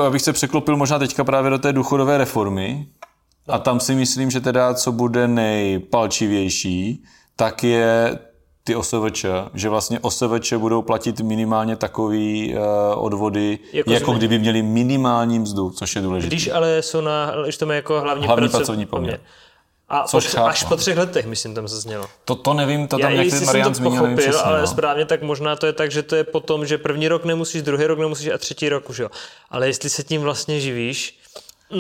Abych 0.07 0.22
se 0.22 0.34
překlopil 0.34 0.77
možná 0.77 1.00
teďka 1.00 1.24
právě 1.24 1.50
do 1.51 1.57
té 1.57 1.74
důchodové 1.74 2.17
reformy, 2.17 2.88
a 3.48 3.60
tam 3.60 3.79
si 3.79 3.95
myslím, 3.95 4.31
že 4.31 4.41
teda, 4.41 4.74
co 4.74 4.91
bude 4.91 5.27
nejpalčivější, 5.27 7.03
tak 7.36 7.63
je 7.63 8.19
ty 8.63 8.75
OSVČ, 8.75 9.25
že 9.53 9.69
vlastně 9.69 10.00
OSVČ 10.00 10.53
budou 10.53 10.81
platit 10.81 11.19
minimálně 11.22 11.75
takový 11.75 12.55
uh, 12.55 12.63
odvody, 13.05 13.60
Jako 13.74 13.91
jako, 13.91 14.05
jsme- 14.12 14.17
kdyby 14.17 14.39
měli 14.39 14.62
minimální 14.62 15.39
mzdu, 15.39 15.69
což 15.69 15.95
je 15.95 16.01
důležité. 16.01 16.27
když 16.36 16.48
ale 16.51 16.81
jsou 16.81 17.01
na, 17.01 17.31
když 17.43 17.57
to 17.57 17.65
má 17.65 17.74
jako 17.74 18.01
hlavní, 18.01 18.25
Hlavní 18.27 18.48
praco- 18.48 18.51
pracovní 18.57 18.86
poměr. 18.86 19.19
A 19.89 20.01
po, 20.01 20.08
Což 20.08 20.25
tře- 20.27 20.36
chápu. 20.36 20.48
až 20.48 20.63
po 20.63 20.75
třech 20.75 20.98
letech, 20.98 21.25
myslím, 21.25 21.56
tam 21.56 21.68
zaznělo. 21.68 22.06
To, 22.25 22.36
to 22.36 22.54
nevím, 22.54 22.88
to 22.88 23.00
Já 23.00 23.06
tam 23.06 23.12
nějak 23.12 23.25
jestli 23.25 23.39
jsem 23.39 23.46
Marian 23.46 23.68
to 23.70 23.74
zmínil, 23.74 24.01
pochopil, 24.01 24.18
přesně, 24.18 24.42
ale 24.42 24.62
no. 24.62 24.68
správně, 24.68 25.06
tak 25.06 25.22
možná 25.24 25.56
to 25.56 25.65
je 25.65 25.74
tak, 25.74 25.92
že 25.92 26.04
to 26.04 26.15
je 26.15 26.24
potom, 26.24 26.65
že 26.65 26.77
první 26.77 27.08
rok 27.08 27.25
nemusíš, 27.25 27.62
druhý 27.62 27.86
rok 27.86 28.00
nemusíš 28.00 28.27
a 28.27 28.38
třetí 28.38 28.70
rok 28.70 28.89
už 28.89 28.98
jo. 28.98 29.10
Ale 29.50 29.68
jestli 29.68 29.89
se 29.89 30.04
tím 30.04 30.22
vlastně 30.22 30.60
živíš, 30.60 31.20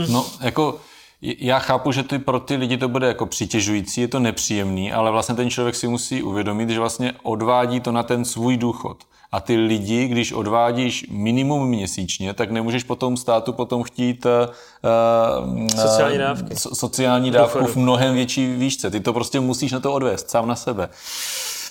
No, 0.09 0.25
jako 0.41 0.79
já 1.21 1.59
chápu, 1.59 1.91
že 1.91 2.03
ty, 2.03 2.19
pro 2.19 2.39
ty 2.39 2.55
lidi 2.55 2.77
to 2.77 2.87
bude 2.89 3.07
jako 3.07 3.25
přitěžující, 3.25 4.01
je 4.01 4.07
to 4.07 4.19
nepříjemný, 4.19 4.93
ale 4.93 5.11
vlastně 5.11 5.35
ten 5.35 5.49
člověk 5.49 5.75
si 5.75 5.87
musí 5.87 6.23
uvědomit, 6.23 6.69
že 6.69 6.79
vlastně 6.79 7.13
odvádí 7.23 7.79
to 7.79 7.91
na 7.91 8.03
ten 8.03 8.25
svůj 8.25 8.57
důchod. 8.57 8.97
A 9.35 9.39
ty 9.39 9.55
lidi, 9.55 10.07
když 10.07 10.31
odvádíš 10.31 11.05
minimum 11.09 11.67
měsíčně, 11.67 12.33
tak 12.33 12.51
nemůžeš 12.51 12.83
potom 12.83 13.17
státu 13.17 13.53
potom 13.53 13.83
chtít 13.83 14.25
uh, 14.25 15.67
Sociální 15.81 16.17
dávky. 16.17 16.55
So, 16.55 16.75
sociální 16.75 17.31
dávku 17.31 17.59
Důchodu. 17.59 17.73
v 17.73 17.77
mnohem 17.77 18.15
větší 18.15 18.53
výšce. 18.53 18.91
Ty 18.91 18.99
to 18.99 19.13
prostě 19.13 19.39
musíš 19.39 19.71
na 19.71 19.79
to 19.79 19.93
odvést, 19.93 20.29
sám 20.29 20.47
na 20.47 20.55
sebe. 20.55 20.89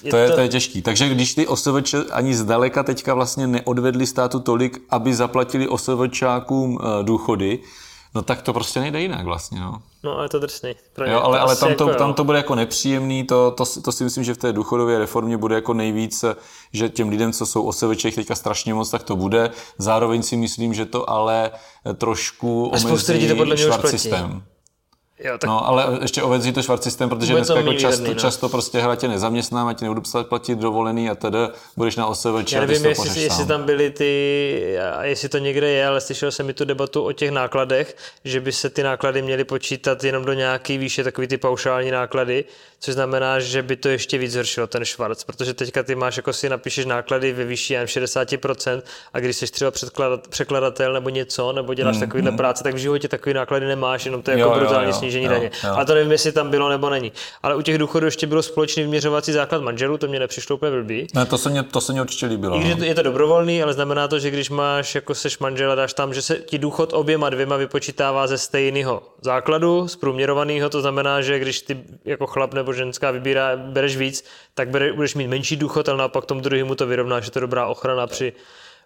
je 0.02 0.10
To 0.10 0.16
je, 0.16 0.30
to 0.30 0.40
je 0.40 0.48
těžký. 0.48 0.82
Takže 0.82 1.08
když 1.08 1.34
ty 1.34 1.46
OSVČ 1.46 1.94
ani 2.12 2.34
zdaleka 2.34 2.82
teďka 2.82 3.14
vlastně 3.14 3.46
neodvedli 3.46 4.06
státu 4.06 4.40
tolik, 4.40 4.82
aby 4.90 5.14
zaplatili 5.14 5.68
OSVČákům 5.68 6.78
eh, 6.80 7.02
důchody, 7.02 7.58
no 8.14 8.22
tak 8.22 8.42
to 8.42 8.52
prostě 8.52 8.80
nejde 8.80 9.00
jinak 9.00 9.24
vlastně. 9.24 9.60
No. 9.60 9.82
no 10.04 10.22
je 10.22 10.28
to 10.28 10.38
drsný. 10.38 10.74
Pro. 10.92 11.06
Jo, 11.10 11.20
ale, 11.22 11.38
To 11.38 11.42
ale 11.42 11.56
tam, 11.56 11.74
to, 11.74 11.88
jako 11.88 11.98
tam 11.98 12.14
to 12.14 12.24
bude 12.24 12.38
jako 12.38 12.54
nepříjemný, 12.54 13.24
to, 13.24 13.50
to, 13.50 13.64
si- 13.66 13.82
to 13.82 13.92
si 13.92 14.04
myslím, 14.04 14.24
že 14.24 14.34
v 14.34 14.38
té 14.38 14.52
důchodové 14.52 14.98
reformě 14.98 15.36
bude 15.36 15.54
jako 15.54 15.74
nejvíc, 15.74 16.24
že 16.72 16.88
těm 16.88 17.08
lidem, 17.08 17.32
co 17.32 17.46
jsou 17.46 17.62
OSVČ 17.62 18.02
teďka 18.14 18.34
strašně 18.34 18.74
moc, 18.74 18.90
tak 18.90 19.02
to 19.02 19.16
bude. 19.16 19.50
Zároveň 19.78 20.22
si 20.22 20.36
myslím, 20.36 20.74
že 20.74 20.86
to 20.86 21.10
ale 21.10 21.50
trošku 21.98 22.70
A 22.74 22.78
spoustu 22.78 23.12
lidí 23.12 23.24
omezí 23.24 23.28
to 23.34 23.36
podle 23.38 23.54
mě 23.54 23.66
už 23.66 23.76
platí. 23.76 23.88
systém. 23.98 24.42
Jo, 25.18 25.38
tak 25.38 25.48
No, 25.48 25.66
ale 25.68 25.98
ještě 26.02 26.22
omezí 26.22 26.52
to 26.52 26.62
švart 26.62 26.82
systém, 26.82 27.08
protože 27.08 27.32
Bude 27.32 27.44
to 27.44 27.54
dneska 27.54 27.70
jako 27.70 27.72
často, 27.80 27.88
výhodný, 28.02 28.14
no. 28.14 28.20
často 28.20 28.48
prostě 28.48 28.78
hra 28.78 28.96
tě 28.96 29.08
nezaměstnám, 29.08 29.66
a 29.66 29.72
ti 29.72 29.84
nebudu 29.84 30.00
psat 30.00 30.26
platit 30.26 30.58
dovolený 30.58 31.10
a 31.10 31.14
tedy 31.14 31.38
budeš 31.76 31.96
na 31.96 32.06
OSVČ 32.06 32.52
Já 32.52 32.60
nevím, 32.60 32.84
jestli, 32.86 32.94
pořeš 32.94 33.22
jestli 33.22 33.38
sám. 33.38 33.46
tam 33.48 33.62
byly 33.62 33.90
ty, 33.90 34.78
a 34.94 35.04
jestli 35.04 35.28
to 35.28 35.38
někde 35.38 35.70
je, 35.70 35.86
ale 35.86 36.00
slyšel 36.00 36.30
jsem 36.32 36.46
mi 36.46 36.52
tu 36.52 36.64
debatu 36.64 37.02
o 37.04 37.12
těch 37.12 37.30
nákladech, 37.30 37.96
že 38.24 38.40
by 38.40 38.52
se 38.52 38.70
ty 38.70 38.82
náklady 38.82 39.22
měly 39.22 39.44
počítat 39.44 40.04
jenom 40.04 40.24
do 40.24 40.32
nějaký 40.32 40.78
výše, 40.78 41.04
takový 41.04 41.26
ty 41.26 41.36
paušální 41.38 41.90
náklady, 41.90 42.44
což 42.80 42.94
znamená, 42.94 43.40
že 43.40 43.62
by 43.62 43.76
to 43.76 43.88
ještě 43.88 44.18
víc 44.18 44.32
zhoršilo 44.32 44.66
ten 44.66 44.84
švarc, 44.84 45.24
protože 45.24 45.54
teďka 45.54 45.82
ty 45.82 45.94
máš, 45.94 46.16
jako 46.16 46.32
si 46.32 46.48
napíšeš 46.48 46.86
náklady 46.86 47.32
ve 47.32 47.44
výši 47.44 47.74
jen 47.74 47.84
60% 47.84 48.82
a 49.12 49.20
když 49.20 49.36
jsi 49.36 49.46
třeba 49.46 49.70
předkladat, 49.70 50.28
překladatel 50.28 50.92
nebo 50.92 51.08
něco, 51.08 51.52
nebo 51.52 51.74
děláš 51.74 51.98
takovýhle 51.98 52.32
práce, 52.32 52.64
tak 52.64 52.74
v 52.74 52.78
životě 52.78 53.08
takový 53.08 53.34
náklady 53.34 53.66
nemáš, 53.66 54.04
jenom 54.06 54.22
to 54.22 54.30
je 54.30 54.34
Mm, 54.36 54.40
Jo, 54.40 54.46
jako 54.48 54.58
jo, 54.58 54.64
brutální 54.64 54.90
jo, 54.90 54.96
snížení 55.04 55.24
jo, 55.24 55.30
daně. 55.30 55.50
jo. 55.64 55.70
Ale 55.74 55.84
to 55.84 55.94
nevím, 55.94 56.12
jestli 56.12 56.32
tam 56.32 56.50
bylo 56.50 56.68
nebo 56.68 56.90
není. 56.90 57.12
Ale 57.42 57.54
u 57.54 57.62
těch 57.62 57.78
důchodů 57.78 58.06
ještě 58.06 58.26
bylo 58.26 58.42
společný 58.42 58.82
vyměřovací 58.82 59.32
základ 59.32 59.62
manželů, 59.62 59.98
to 59.98 60.06
mě 60.08 60.18
nepřišlo 60.18 60.56
úplně 60.56 60.72
blbý. 60.72 61.06
Ne, 61.14 61.26
to 61.26 61.38
se 61.38 61.50
mě, 61.50 61.62
to 61.62 61.80
se 61.80 61.92
mě 61.92 62.00
určitě 62.00 62.26
líbilo. 62.26 62.56
I 62.56 62.60
když 62.60 62.74
No. 62.76 62.84
je 62.84 62.94
to- 62.94 63.02
dobrovolný, 63.02 63.62
ale 63.62 63.72
znamená 63.72 64.08
to, 64.08 64.18
že 64.18 64.30
když 64.30 64.50
máš, 64.50 64.94
jako 64.94 65.14
seš 65.14 65.38
manžel 65.38 65.72
a 65.72 65.74
dáš 65.74 65.92
tam, 65.92 66.14
že 66.14 66.22
se 66.22 66.36
ti 66.36 66.58
důchod 66.58 66.92
oběma 66.92 67.30
dvěma 67.30 67.56
vypočítává 67.56 68.26
ze 68.26 68.38
stejného 68.38 69.02
základu, 69.20 69.88
z 69.88 69.96
průměrovaného, 69.96 70.70
to 70.70 70.80
znamená, 70.80 71.20
že 71.22 71.38
když 71.38 71.60
ty 71.62 71.78
jako 72.04 72.26
chlap 72.26 72.54
nebo 72.54 72.72
ženská 72.72 73.10
vybírá, 73.10 73.56
bereš 73.56 73.96
víc, 73.96 74.24
tak 74.54 74.68
bere, 74.68 74.92
budeš 74.92 75.14
mít 75.14 75.28
menší 75.28 75.56
důchod, 75.56 75.88
ale 75.88 75.98
naopak 75.98 76.24
tomu 76.26 76.40
druhému 76.40 76.74
to 76.74 76.86
vyrovná, 76.86 77.20
že 77.20 77.30
to 77.30 77.38
je 77.38 77.40
dobrá 77.40 77.66
ochrana 77.66 78.06
při 78.06 78.32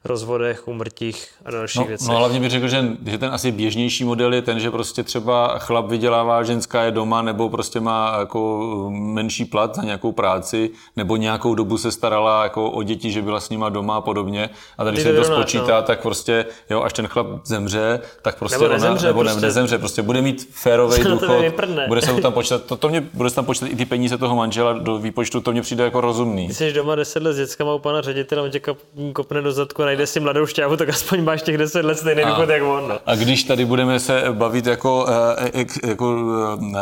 rozvodech, 0.05 0.69
umrtích 0.69 1.28
a 1.45 1.50
dalších 1.50 1.81
No, 1.81 1.87
věcech. 1.87 2.09
no 2.09 2.17
hlavně 2.19 2.40
bych 2.40 2.50
řekl, 2.50 2.69
že, 2.69 2.85
že 3.07 3.19
ten 3.19 3.31
asi 3.35 3.52
běžnější 3.52 4.05
model 4.05 4.35
je 4.35 4.43
ten, 4.43 4.61
že 4.61 4.71
prostě 4.71 5.02
třeba 5.02 5.59
chlap 5.59 5.87
vydělává, 5.88 6.43
ženská 6.43 6.83
je 6.83 6.90
doma, 6.90 7.23
nebo 7.23 7.49
prostě 7.49 7.81
má 7.81 8.17
jako 8.19 8.69
menší 8.90 9.45
plat 9.45 9.75
za 9.76 9.83
nějakou 9.83 10.12
práci, 10.12 10.71
nebo 10.97 11.17
nějakou 11.17 11.55
dobu 11.55 11.78
se 11.78 11.93
starala 11.93 12.43
jako 12.43 12.71
o 12.71 12.83
děti, 12.83 13.11
že 13.12 13.23
byla 13.23 13.40
s 13.40 13.50
nima 13.50 13.69
doma 13.69 13.97
a 13.97 14.00
podobně. 14.00 14.50
A 14.78 14.85
tady 14.85 14.97
Ty 14.97 15.02
se 15.02 15.12
to 15.12 15.25
spočítá, 15.25 15.76
no. 15.81 15.83
tak 15.83 16.00
prostě, 16.02 16.47
jo, 16.71 16.83
až 16.83 16.93
ten 16.93 17.07
chlap 17.07 17.26
zemře, 17.45 18.00
tak 18.23 18.38
prostě 18.38 18.55
Nebo 18.59 18.64
ona, 18.64 18.75
nezemře, 18.75 19.07
nebo 19.07 19.21
prostě. 19.21 19.40
ne, 19.40 19.47
nezemře, 19.47 19.78
prostě 19.78 20.02
bude 20.02 20.23
mít 20.23 20.49
férový 20.52 21.05
důchod, 21.05 21.45
bude 21.88 22.00
se 22.02 22.12
mu 22.12 22.21
tam 22.21 22.33
počítat, 22.33 22.62
to, 22.64 22.76
to 22.76 22.88
mě, 22.88 23.00
bude 23.14 23.31
se 23.31 23.37
tam 23.37 23.45
počítat 23.45 23.67
i 23.67 23.76
ty 23.76 23.85
peníze 23.85 24.19
toho 24.19 24.37
manžela 24.37 24.73
do 24.73 24.99
výpočtu, 24.99 25.40
to 25.40 25.52
mě 25.52 25.62
přijde 25.62 25.85
jako 25.85 26.00
rozumný. 26.00 26.49
Ty 26.49 26.55
jsi 26.55 26.73
doma 26.73 26.95
10 26.95 27.23
let 27.23 27.33
s 27.33 27.37
dětskama 27.37 27.75
u 27.75 27.78
pana 27.78 28.00
ředitele, 28.00 28.43
on 28.43 28.50
tě 28.50 28.59
kop- 28.59 29.12
kopne 29.12 29.43
do 29.43 29.52
zadku 29.52 29.83
najde 29.88 30.07
si 30.07 30.21
mladou 30.21 30.47
šťávu, 30.47 30.76
tak 30.76 30.88
aspoň 30.88 31.25
máš 31.25 31.42
těch 31.42 31.59
10 31.59 31.85
let 31.85 31.99
stejný 31.99 32.23
důchod 32.25 32.49
jak 32.49 32.62
on. 32.62 32.88
No. 32.88 32.99
A 33.07 33.14
když 33.14 33.45
tady 33.45 33.64
budeme 33.64 34.00
se 34.00 34.25
bavit 34.33 34.66
jako, 34.66 35.07
eh, 35.38 35.50
ek, 35.52 35.68
jako 35.87 36.16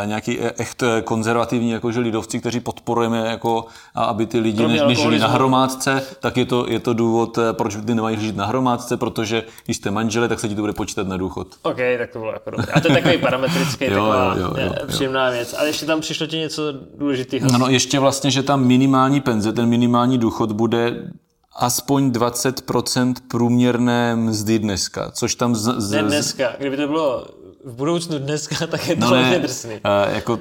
eh, 0.01 0.05
nějaký 0.05 0.39
echt 0.57 0.83
konzervativní 1.03 1.71
jakože 1.71 1.99
lidovci, 1.99 2.39
kteří 2.39 2.59
podporujeme, 2.59 3.27
jako, 3.27 3.65
a 3.95 4.03
aby 4.03 4.25
ty 4.25 4.39
lidi 4.39 4.67
ne, 4.67 4.85
nežili 4.87 5.19
na 5.19 5.27
hromádce, 5.27 6.03
tak 6.19 6.37
je 6.37 6.45
to, 6.45 6.65
je 6.69 6.79
to 6.79 6.93
důvod, 6.93 7.37
eh, 7.37 7.53
proč 7.53 7.75
ty 7.85 7.95
nemají 7.95 8.19
žít 8.19 8.35
na 8.35 8.45
hromádce, 8.45 8.97
protože 8.97 9.43
když 9.65 9.77
jste 9.77 9.91
manžele, 9.91 10.27
tak 10.27 10.39
se 10.39 10.49
ti 10.49 10.55
to 10.55 10.61
bude 10.61 10.73
počítat 10.73 11.07
na 11.07 11.17
důchod. 11.17 11.47
OK, 11.61 11.77
tak 11.97 12.11
to 12.13 12.19
bylo 12.19 12.31
jako 12.33 12.51
dobré. 12.51 12.73
A 12.73 12.79
to 12.79 12.87
je 12.87 12.95
takový 12.95 13.17
parametrický, 13.17 13.85
Jo, 13.85 13.89
taková 13.89 14.35
jo, 14.35 14.41
jo, 14.41 14.47
jo, 14.47 14.53
eh, 14.57 14.65
jo. 14.65 14.87
příjemná 14.87 15.29
věc. 15.29 15.55
Ale 15.57 15.67
ještě 15.69 15.85
tam 15.85 16.01
přišlo 16.01 16.27
ti 16.27 16.37
něco 16.37 16.61
důležitého. 16.97 17.47
No, 17.51 17.57
no 17.57 17.67
ještě 17.67 17.99
vlastně, 17.99 18.31
že 18.31 18.43
tam 18.43 18.65
minimální 18.65 19.21
penze, 19.21 19.53
ten 19.53 19.65
minimální 19.65 20.17
důchod 20.17 20.51
bude 20.51 21.11
aspoň 21.57 22.11
20% 22.11 23.13
průměrné 23.27 24.15
mzdy 24.15 24.59
dneska, 24.59 25.11
což 25.11 25.35
tam 25.35 25.55
z, 25.55 25.73
z, 25.81 25.91
Ne 25.91 26.03
dneska. 26.03 26.43
Kdyby 26.59 26.77
to 26.77 26.87
bylo 26.87 27.25
v 27.65 27.73
budoucnu 27.73 28.19
dneska, 28.19 28.67
tak 28.71 28.87
je 28.87 28.95
to 28.95 29.01
No 29.01 29.11
ne, 29.11 29.39
drsný. 29.39 29.71
uh, 29.73 30.15
jako 30.15 30.39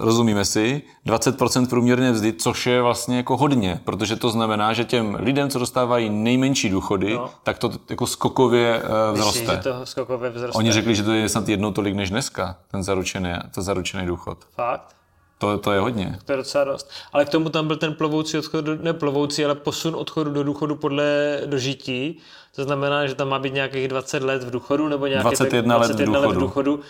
rozumíme 0.00 0.44
si, 0.44 0.82
20% 1.06 1.68
průměrné 1.68 2.12
vzdy, 2.12 2.32
což 2.32 2.66
je 2.66 2.82
vlastně 2.82 3.16
jako 3.16 3.36
hodně, 3.36 3.80
protože 3.84 4.16
to 4.16 4.30
znamená, 4.30 4.72
že 4.72 4.84
těm 4.84 5.14
lidem, 5.20 5.50
co 5.50 5.58
dostávají 5.58 6.10
nejmenší 6.10 6.68
důchody, 6.68 7.14
No. 7.14 7.30
tak 7.42 7.58
to 7.58 7.70
jako 7.90 8.06
skokově 8.06 8.82
uh, 8.82 9.16
Myslíš, 9.18 9.32
vzroste. 9.32 9.56
že 9.56 9.62
to 9.72 9.86
skokově 9.86 10.30
vzroste? 10.32 10.58
Oni 10.58 10.72
řekli, 10.72 10.94
že 10.94 11.02
to 11.02 11.12
je 11.12 11.28
snad 11.28 11.48
jednou 11.48 11.70
tolik 11.72 11.94
než 11.94 12.10
dneska, 12.10 12.56
ten 12.70 12.82
zaručený, 12.82 13.30
ten 13.54 13.62
zaručený 13.64 14.06
důchod. 14.06 14.38
Fakt? 14.54 14.96
To, 15.38 15.58
to 15.58 15.72
je 15.72 15.80
hodně. 15.80 16.18
To 16.24 16.32
je 16.32 16.36
docela 16.36 16.64
dost. 16.64 16.90
Ale 17.12 17.24
k 17.24 17.28
tomu 17.28 17.48
tam 17.48 17.66
byl 17.66 17.76
ten 17.76 17.94
plovoucí 17.94 18.38
odchod, 18.38 18.60
do- 18.64 18.76
ne 18.76 18.92
plovoucí, 18.92 19.44
ale 19.44 19.54
posun 19.54 19.94
odchodu 19.96 20.30
do 20.32 20.44
důchodu 20.44 20.76
podle 20.76 21.40
dožití. 21.46 22.18
To 22.56 22.64
znamená, 22.64 23.06
že 23.06 23.14
tam 23.14 23.28
má 23.28 23.38
být 23.38 23.54
nějakých 23.54 23.88
20 23.88 24.22
let 24.22 24.44
v 24.44 24.50
důchodu, 24.50 24.88
nebo 24.88 25.06
nějakých 25.06 25.22
21 25.22 25.76
let 25.76 25.86
v 25.86 25.98
let 26.00 26.04
v 26.06 26.10
důchodu. 26.10 26.40
důchodu. 26.40 26.80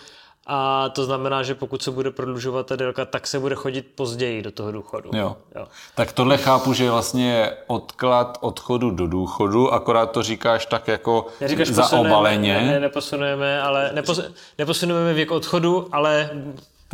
A 0.47 0.89
to 0.89 1.05
znamená, 1.05 1.43
že 1.43 1.55
pokud 1.55 1.81
se 1.83 1.91
bude 1.91 2.11
prodlužovat 2.11 2.65
ta 2.67 2.75
délka, 2.75 3.05
tak 3.05 3.27
se 3.27 3.39
bude 3.39 3.55
chodit 3.55 3.85
později 3.95 4.41
do 4.41 4.51
toho 4.51 4.71
důchodu. 4.71 5.09
Jo. 5.13 5.35
jo. 5.55 5.67
Tak 5.95 6.11
tohle 6.11 6.37
chápu, 6.37 6.73
že 6.73 6.91
vlastně 6.91 7.31
je 7.33 7.57
odklad 7.67 8.37
odchodu 8.41 8.91
do 8.91 9.07
důchodu, 9.07 9.73
akorát 9.73 10.05
to 10.11 10.23
říkáš 10.23 10.65
tak 10.65 10.87
jako 10.87 11.27
Neříkáš, 11.41 11.67
posunujeme, 11.69 12.09
zaobaleně. 12.09 12.53
ne, 12.53 12.67
ne, 12.71 12.79
neposunujeme, 12.79 13.61
ale 13.61 13.89
nepos, 13.93 14.21
neposunujeme 14.57 15.13
věk 15.13 15.31
odchodu, 15.31 15.87
ale 15.91 16.29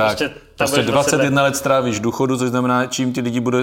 Tak, 0.07 0.17
prostě, 0.17 0.29
tam 0.29 0.35
prostě 0.57 0.75
budeš 0.75 0.91
20 0.91 1.11
let. 1.11 1.17
21 1.17 1.43
let 1.43 1.55
strávíš 1.55 1.99
důchodu, 1.99 2.37
což 2.37 2.49
znamená, 2.49 2.85
čím 2.85 3.13
ti 3.13 3.21
lidi 3.21 3.39
bude 3.39 3.57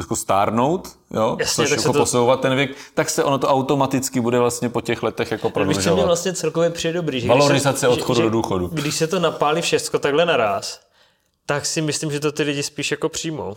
jako 0.00 0.16
stárnout, 0.16 0.88
jo, 1.10 1.36
Jasně, 1.40 1.64
což 1.64 1.70
jako 1.70 1.92
to- 1.92 1.98
posouvat 1.98 2.40
ten 2.40 2.54
věk, 2.54 2.70
tak 2.94 3.10
se 3.10 3.24
ono 3.24 3.38
to 3.38 3.48
automaticky 3.48 4.20
bude 4.20 4.38
vlastně 4.38 4.68
po 4.68 4.80
těch 4.80 5.02
letech 5.02 5.30
jako 5.30 5.46
Víš, 5.48 5.52
co 5.54 5.60
mě 5.60 5.64
prodlužovat. 5.74 6.06
vlastně 6.06 6.32
celkově 6.32 6.70
přijde 6.70 6.92
dobrý? 6.94 7.20
Že 7.20 7.28
Valorizace 7.28 7.88
odchodu 7.88 8.16
že, 8.16 8.22
do 8.22 8.30
důchodu. 8.30 8.68
Když 8.72 8.94
se 8.94 9.06
to 9.06 9.20
napálí 9.20 9.62
všechno 9.62 9.98
takhle 9.98 10.26
naraz, 10.26 10.80
tak 11.46 11.66
si 11.66 11.80
myslím, 11.82 12.10
že 12.12 12.20
to 12.20 12.32
ty 12.32 12.42
lidi 12.42 12.62
spíš 12.62 12.90
jako 12.90 13.08
přijmou, 13.08 13.56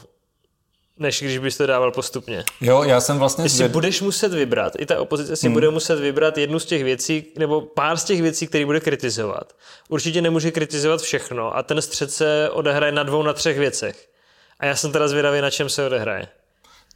než 1.00 1.22
když 1.22 1.38
bys 1.38 1.58
to 1.58 1.66
dával 1.66 1.92
postupně. 1.92 2.44
Jo, 2.62 2.84
já 2.84 3.02
jsem 3.02 3.20
vlastně 3.20 3.50
si 3.50 3.56
zvěd... 3.56 3.72
budeš 3.72 4.02
muset 4.02 4.34
vybrat, 4.34 4.74
i 4.80 4.86
ta 4.86 5.02
opozice 5.02 5.30
Hmm. 5.30 5.36
si 5.36 5.50
bude 5.50 5.70
muset 5.70 6.00
vybrat 6.00 6.38
jednu 6.38 6.60
z 6.60 6.66
těch 6.66 6.84
věcí, 6.84 7.26
nebo 7.38 7.62
pár 7.62 7.98
z 7.98 8.04
těch 8.04 8.22
věcí, 8.22 8.48
které 8.48 8.66
bude 8.66 8.80
kritizovat. 8.80 9.54
Určitě 9.90 10.22
nemůže 10.22 10.52
kritizovat 10.52 11.02
všechno 11.02 11.58
a 11.58 11.64
ten 11.64 11.82
střed 11.82 12.12
se 12.12 12.50
odehraje 12.52 12.92
na 12.92 13.04
dvou, 13.04 13.24
na 13.24 13.34
třech 13.34 13.60
věcech. 13.60 14.08
A 14.60 14.66
já 14.66 14.76
jsem 14.76 14.92
teda 14.92 15.08
zvědavý, 15.08 15.42
na 15.42 15.50
čem 15.50 15.70
se 15.70 15.86
odehraje. 15.86 16.28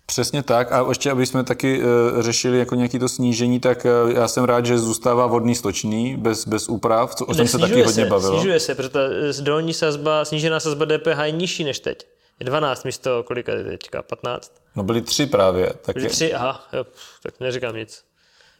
Přesně 0.05 0.43
tak 0.43 0.71
a 0.71 0.85
ještě, 0.89 1.11
aby 1.11 1.25
jsme 1.25 1.43
taky 1.43 1.79
uh, 1.79 2.21
řešili 2.21 2.59
jako 2.59 2.75
nějaký 2.75 2.99
to 2.99 3.09
snížení, 3.09 3.59
tak 3.59 3.85
uh, 4.05 4.11
já 4.11 4.27
jsem 4.27 4.43
rád, 4.43 4.65
že 4.65 4.79
zůstává 4.79 5.27
vodný 5.27 5.55
stočný 5.55 6.17
bez, 6.17 6.47
bez 6.47 6.69
úprav, 6.69 7.15
co, 7.15 7.25
o 7.25 7.35
tom 7.35 7.47
se 7.47 7.57
taky 7.57 7.73
Snižuje 7.73 7.85
hodně 7.85 8.05
bavilo. 8.05 8.33
Snižuje 8.33 8.59
se, 8.59 8.75
protože 8.75 8.89
ta 8.89 8.99
eh, 9.39 9.41
dolní 9.41 9.73
sazba, 9.73 10.25
snížená 10.25 10.59
sazba 10.59 10.85
DPH 10.85 11.19
je 11.23 11.31
nižší 11.31 11.63
než 11.63 11.79
teď. 11.79 12.05
Je 12.41 12.45
12 12.45 12.83
místo 12.83 13.23
kolika 13.23 13.51
je 13.51 13.63
teďka? 13.63 14.01
15? 14.01 14.51
No 14.75 14.83
byly 14.83 15.01
tři 15.01 15.25
právě. 15.25 15.73
Tak, 15.81 15.95
Byly 15.95 16.05
je, 16.05 16.09
tři? 16.09 16.33
Aha, 16.33 16.63
jo, 16.73 16.85
tak 17.23 17.39
neříkám 17.39 17.75
nic. 17.75 18.03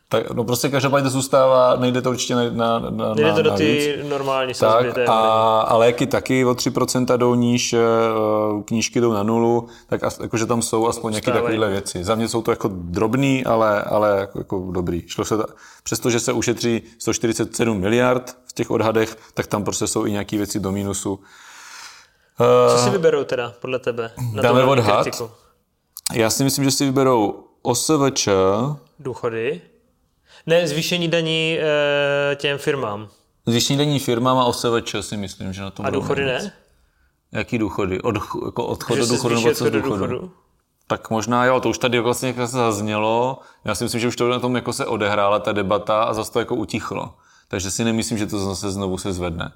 tak 0.10 0.30
no 0.30 0.44
prostě 0.44 0.70
každopádně 0.70 1.04
to 1.04 1.10
zůstává, 1.10 1.76
nejde 1.76 2.02
to 2.02 2.10
určitě 2.10 2.36
na, 2.36 2.50
na, 2.50 2.80
na, 2.80 3.14
Jde 3.14 3.24
na, 3.24 3.36
to 3.36 3.42
do 3.42 3.52
ty 3.52 4.00
normální 4.10 4.54
sazby. 4.54 4.94
Tak 4.94 5.10
a, 5.10 5.62
a 5.62 5.78
léky 5.78 6.08
taky 6.08 6.46
o 6.46 6.52
3% 6.52 7.18
jdou 7.18 7.36
níž, 7.36 7.74
eh, 7.74 7.80
knížky 8.66 9.02
jdou 9.02 9.14
na 9.14 9.24
nulu, 9.24 9.68
tak 9.88 10.04
as, 10.04 10.20
jakože 10.20 10.46
tam 10.46 10.62
jsou 10.62 10.88
aspoň 10.88 11.12
nějaké 11.12 11.32
takovéhle 11.32 11.70
věci. 11.70 12.04
Za 12.04 12.16
mě 12.16 12.28
jsou 12.28 12.42
to 12.42 12.52
jako 12.52 12.70
drobný, 12.74 13.46
ale, 13.46 13.84
ale 13.84 14.20
jako, 14.20 14.40
jako 14.40 14.72
dobrý. 14.72 15.04
Šlo 15.08 15.26
se 15.26 15.38
ta, 15.38 15.46
přestože 15.84 16.20
se 16.20 16.34
ušetří 16.34 16.82
147 17.00 17.80
miliard 17.80 18.38
v 18.46 18.54
těch 18.54 18.72
odhadech, 18.72 19.18
tak 19.34 19.48
tam 19.48 19.64
prostě 19.64 19.88
jsou 19.88 20.06
i 20.06 20.12
nějaké 20.12 20.38
věci 20.38 20.60
do 20.60 20.72
mínusu. 20.72 21.20
Co 22.72 22.78
si 22.84 22.90
vyberou 22.90 23.24
teda, 23.24 23.54
podle 23.60 23.80
tebe? 23.80 24.12
Na 24.34 24.42
Dáme 24.42 24.64
odhad? 24.64 25.02
kritiku? 25.04 25.30
Já 26.14 26.30
si 26.30 26.44
myslím, 26.44 26.66
že 26.66 26.72
si 26.72 26.86
vyberou 26.86 27.44
OSVČ, 27.62 28.28
Důchody? 29.00 29.62
Ne, 30.48 30.68
zvýšení 30.68 31.08
daní 31.08 31.60
e, 31.60 32.36
těm 32.36 32.58
firmám. 32.58 33.08
zvýšení 33.46 33.78
daní 33.80 34.00
firmám 34.00 34.38
a 34.38 34.46
OSVČ 34.46 34.96
si 35.02 35.18
myslím, 35.18 35.54
že 35.54 35.62
na 35.62 35.72
to 35.72 35.86
A 35.86 35.90
důchody 35.90 36.26
ne? 36.26 36.52
Jaký 37.32 37.58
důchody? 37.58 38.02
Od, 38.02 38.16
jako 38.46 38.66
odchod 38.66 38.96
Že 38.96 39.02
do 39.02 39.08
důchodu 39.08 39.36
nebo 39.36 39.48
co 39.54 39.66
z 39.66 39.72
důchodu? 39.72 39.90
důchodu? 39.90 40.32
Tak 40.88 41.10
možná 41.10 41.46
jo, 41.46 41.60
to 41.60 41.70
už 41.70 41.78
tady 41.78 42.00
vlastně 42.00 42.28
jako 42.28 42.48
se 42.48 42.58
zaznělo. 42.58 43.40
Já 43.66 43.76
si 43.76 43.84
myslím, 43.84 44.02
že 44.02 44.08
už 44.08 44.16
to 44.16 44.30
na 44.30 44.40
tom 44.40 44.56
jako 44.56 44.74
se 44.74 44.86
odehrála 44.86 45.40
ta 45.40 45.52
debata 45.52 46.04
a 46.04 46.14
zase 46.14 46.32
to 46.32 46.40
jako 46.40 46.56
utichlo. 46.56 47.14
Takže 47.48 47.72
si 47.72 47.84
nemyslím, 47.84 48.18
že 48.18 48.28
to 48.28 48.40
zase 48.40 48.72
znovu 48.72 48.98
se 48.98 49.14
zvedne. 49.14 49.52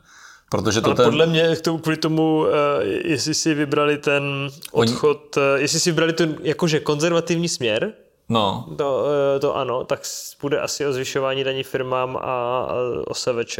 Protože 0.52 0.82
to 0.82 0.88
Ale 0.88 0.96
ten... 0.96 1.06
podle 1.06 1.26
mě 1.26 1.56
k 1.56 1.62
tomu, 1.62 1.78
kvůli 1.78 1.98
tomu, 1.98 2.46
eh, 2.48 2.84
jestli 2.86 3.34
si 3.34 3.54
vybrali 3.54 3.98
ten 3.98 4.50
odchod, 4.72 5.38
eh, 5.38 5.42
jestli 5.62 5.80
si 5.80 5.92
vybrali 5.92 6.14
ten 6.14 6.38
jakože 6.42 6.80
konzervativní 6.80 7.50
směr, 7.50 7.94
No, 8.30 8.66
to, 8.78 9.06
eh, 9.36 9.40
to 9.40 9.56
ano, 9.56 9.84
tak 9.84 10.02
bude 10.42 10.60
asi 10.60 10.86
o 10.86 10.94
zvyšování 10.94 11.44
daní 11.44 11.64
firmám 11.64 12.18
a, 12.18 12.22
a 12.22 12.76
o 13.08 13.14
SVČ. 13.14 13.58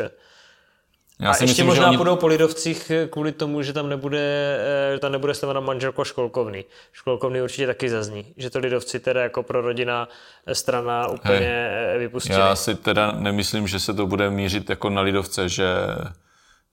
já 1.20 1.30
A 1.30 1.34
si 1.34 1.44
ještě 1.44 1.46
myslím, 1.46 1.66
možná 1.66 1.84
že 1.84 1.90
oni... 1.90 1.98
půjdou 1.98 2.16
po 2.16 2.28
lidovcích 2.28 2.92
kvůli 3.10 3.32
tomu, 3.32 3.62
že 3.62 3.74
tam 3.74 3.90
nebude, 3.90 4.60
že 4.94 5.00
tam 5.00 5.12
nebude 5.12 5.34
sleva 5.34 5.54
na 5.54 5.60
manželku 5.60 6.02
a 6.02 6.06
školkovný. 6.06 6.66
Školkovný 6.92 7.42
určitě 7.42 7.68
taky 7.68 7.90
zazní, 7.90 8.34
že 8.38 8.50
to 8.50 8.60
lidovci 8.60 9.00
teda 9.00 9.22
jako 9.24 9.44
pro 9.44 9.62
rodina 9.62 10.08
strana 10.54 11.08
úplně 11.08 11.70
hey, 11.90 12.00
vypustili. 12.00 12.40
Já 12.40 12.56
si 12.56 12.76
teda 12.76 13.12
nemyslím, 13.12 13.68
že 13.68 13.80
se 13.80 13.94
to 13.94 14.08
bude 14.08 14.30
mířit 14.30 14.70
jako 14.70 14.90
na 14.90 15.02
lidovce, 15.02 15.50
že, 15.50 15.66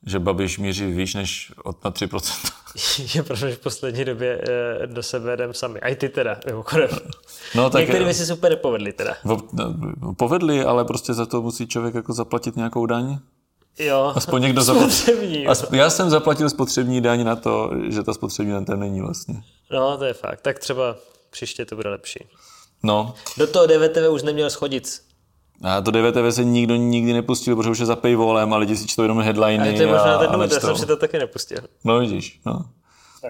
že 0.07 0.19
Babiš 0.19 0.59
míří 0.59 0.87
výš 0.93 1.15
než 1.15 1.53
od 1.65 1.85
na 1.85 1.91
3%. 1.91 2.53
je 3.15 3.23
pravda, 3.23 3.49
že 3.51 3.55
v 3.57 3.59
poslední 3.59 4.05
době 4.05 4.45
eh, 4.83 4.87
do 4.87 5.03
sebe 5.03 5.35
jdem 5.35 5.55
sami. 5.55 5.81
A 5.81 5.88
i 5.88 5.97
ty 5.97 6.09
teda, 6.09 6.41
mimochodem. 6.47 6.88
No, 7.55 7.71
tak- 7.71 7.81
Některé 7.81 8.05
věci 8.05 8.27
se 8.27 8.35
úplně 8.35 8.51
nepovedly 8.51 8.93
teda. 8.93 9.17
No, 9.25 9.37
Povedli, 10.17 10.65
ale 10.65 10.85
prostě 10.85 11.15
za 11.15 11.27
to 11.27 11.43
musí 11.43 11.67
člověk 11.67 11.95
jako 11.95 12.12
zaplatit 12.12 12.57
nějakou 12.57 12.87
daň. 12.87 13.19
Jo, 13.79 14.12
Aspoň 14.17 14.43
někdo 14.43 14.62
spotřební. 14.65 15.47
Aspoň, 15.47 15.79
já 15.79 15.91
jsem 15.91 16.11
zaplatil 16.11 16.51
spotřební 16.51 17.01
daň 17.01 17.25
na 17.25 17.37
to, 17.37 17.71
že 17.88 18.03
ta 18.03 18.15
spotřební 18.15 18.53
daň 18.53 18.65
tam 18.65 18.81
není 18.81 19.01
vlastně. 19.01 19.43
No, 19.71 19.97
to 19.99 20.05
je 20.05 20.15
fakt. 20.15 20.41
Tak 20.41 20.59
třeba 20.59 20.97
příště 21.31 21.65
to 21.65 21.77
bude 21.77 21.88
lepší. 21.91 22.27
No, 22.83 23.15
Do 23.38 23.47
toho 23.47 23.67
DVTV 23.67 24.11
už 24.11 24.23
neměl 24.23 24.51
schodit. 24.51 25.01
A 25.62 25.81
to 25.81 25.90
DVTV 25.90 26.35
se 26.35 26.44
nikdo 26.44 26.77
nikdy 26.77 27.12
nepustil, 27.12 27.57
protože 27.57 27.70
už 27.70 27.79
je 27.79 27.87
za 27.87 27.96
paywallem 27.96 28.53
a 28.53 28.57
lidi 28.57 28.77
si 28.77 28.87
čtou 28.87 29.03
jenom 29.03 29.20
headliny. 29.20 29.70
A 29.70 29.77
to 29.77 29.83
je 29.83 29.87
možná 29.87 30.14
a, 30.14 30.18
ten 30.18 30.29
a 30.29 30.33
důvod, 30.33 30.53
já 30.53 30.61
jsem 30.61 30.77
si 30.77 30.87
to 30.87 30.96
taky 30.96 31.18
nepustil. 31.18 31.59
No 31.85 31.98
vidíš, 31.98 32.40
no. 32.46 32.64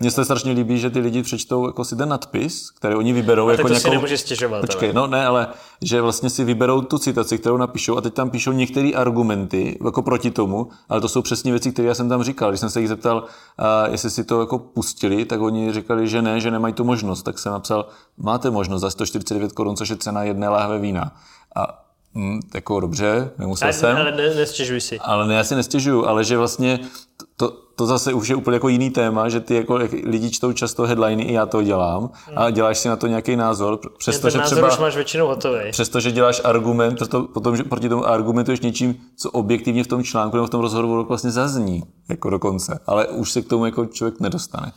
Mně 0.00 0.10
se 0.10 0.24
strašně 0.24 0.52
líbí, 0.52 0.78
že 0.78 0.90
ty 0.90 0.98
lidi 0.98 1.22
přečtou 1.22 1.66
jako 1.66 1.84
si 1.84 1.96
ten 1.96 2.08
nadpis, 2.08 2.70
který 2.70 2.94
oni 2.94 3.12
vyberou 3.12 3.48
Tak 3.48 3.58
jako 3.58 3.68
to 3.68 3.74
si 3.74 3.80
nějakou... 3.80 3.94
nemůže 3.94 4.18
stěžovat. 4.18 4.60
Počkej, 4.60 4.88
ale. 4.88 4.94
no 4.94 5.06
ne, 5.06 5.26
ale 5.26 5.48
že 5.82 6.00
vlastně 6.00 6.30
si 6.30 6.44
vyberou 6.44 6.80
tu 6.82 6.98
citaci, 6.98 7.38
kterou 7.38 7.56
napíšou 7.56 7.96
a 7.96 8.00
teď 8.00 8.14
tam 8.14 8.30
píšou 8.30 8.52
některé 8.52 8.90
argumenty 8.94 9.78
jako 9.84 10.02
proti 10.02 10.30
tomu, 10.30 10.68
ale 10.88 11.00
to 11.00 11.08
jsou 11.08 11.22
přesně 11.22 11.52
věci, 11.52 11.72
které 11.72 11.88
já 11.88 11.94
jsem 11.94 12.08
tam 12.08 12.22
říkal. 12.22 12.50
Když 12.50 12.60
jsem 12.60 12.70
se 12.70 12.80
jich 12.80 12.88
zeptal, 12.88 13.24
a 13.58 13.86
jestli 13.88 14.10
si 14.10 14.24
to 14.24 14.40
jako 14.40 14.58
pustili, 14.58 15.24
tak 15.24 15.40
oni 15.40 15.72
říkali, 15.72 16.08
že 16.08 16.22
ne, 16.22 16.40
že 16.40 16.50
nemají 16.50 16.74
tu 16.74 16.84
možnost. 16.84 17.22
Tak 17.22 17.38
jsem 17.38 17.52
napsal, 17.52 17.88
máte 18.18 18.50
možnost 18.50 18.80
za 18.80 18.90
149 18.90 19.52
korun, 19.52 19.76
což 19.76 19.88
je 19.88 19.96
cena 19.96 20.22
jedné 20.22 20.48
láhve 20.48 20.78
vína. 20.78 21.16
A 21.56 21.81
hm, 22.14 22.40
jako 22.54 22.80
dobře, 22.80 23.30
nemusel 23.38 23.66
Ale, 23.66 23.72
jsem. 23.72 23.96
ale 23.96 24.12
ne, 24.12 24.34
nestěžuj 24.34 24.80
si. 24.80 24.98
Ale 24.98 25.26
ne, 25.26 25.34
já 25.34 25.44
si 25.44 25.54
nestěžuju, 25.54 26.06
ale 26.06 26.24
že 26.24 26.38
vlastně 26.38 26.80
to, 27.36 27.50
to 27.76 27.86
zase 27.86 28.12
už 28.12 28.28
je 28.28 28.36
úplně 28.36 28.54
jako 28.54 28.68
jiný 28.68 28.90
téma, 28.90 29.28
že 29.28 29.40
ty 29.40 29.54
jako 29.54 29.78
jak 29.78 29.92
lidi 29.92 30.30
čtou 30.30 30.52
často 30.52 30.82
headliny, 30.82 31.22
i 31.22 31.32
já 31.32 31.46
to 31.46 31.62
dělám, 31.62 32.10
a 32.36 32.50
děláš 32.50 32.78
si 32.78 32.88
na 32.88 32.96
to 32.96 33.06
nějaký 33.06 33.36
názor, 33.36 33.80
přestože 33.98 34.32
ten 34.32 34.40
názor 34.40 34.56
třeba... 34.58 34.72
už 34.72 34.78
máš 34.78 34.94
většinou 34.94 35.26
hotový. 35.26 35.60
Přestože 35.70 36.12
děláš 36.12 36.40
argument, 36.44 36.98
proto, 36.98 37.22
potom, 37.22 37.56
že 37.56 37.62
proti 37.62 37.88
tomu 37.88 38.06
argumentuješ 38.06 38.60
něčím, 38.60 38.94
co 39.16 39.30
objektivně 39.30 39.84
v 39.84 39.86
tom 39.86 40.04
článku 40.04 40.36
nebo 40.36 40.46
v 40.46 40.50
tom 40.50 40.60
rozhovoru 40.60 41.04
vlastně 41.04 41.30
zazní, 41.30 41.82
jako 42.08 42.30
dokonce. 42.30 42.78
Ale 42.86 43.06
už 43.06 43.32
se 43.32 43.42
k 43.42 43.48
tomu 43.48 43.64
jako 43.64 43.86
člověk 43.86 44.20
nedostane. 44.20 44.72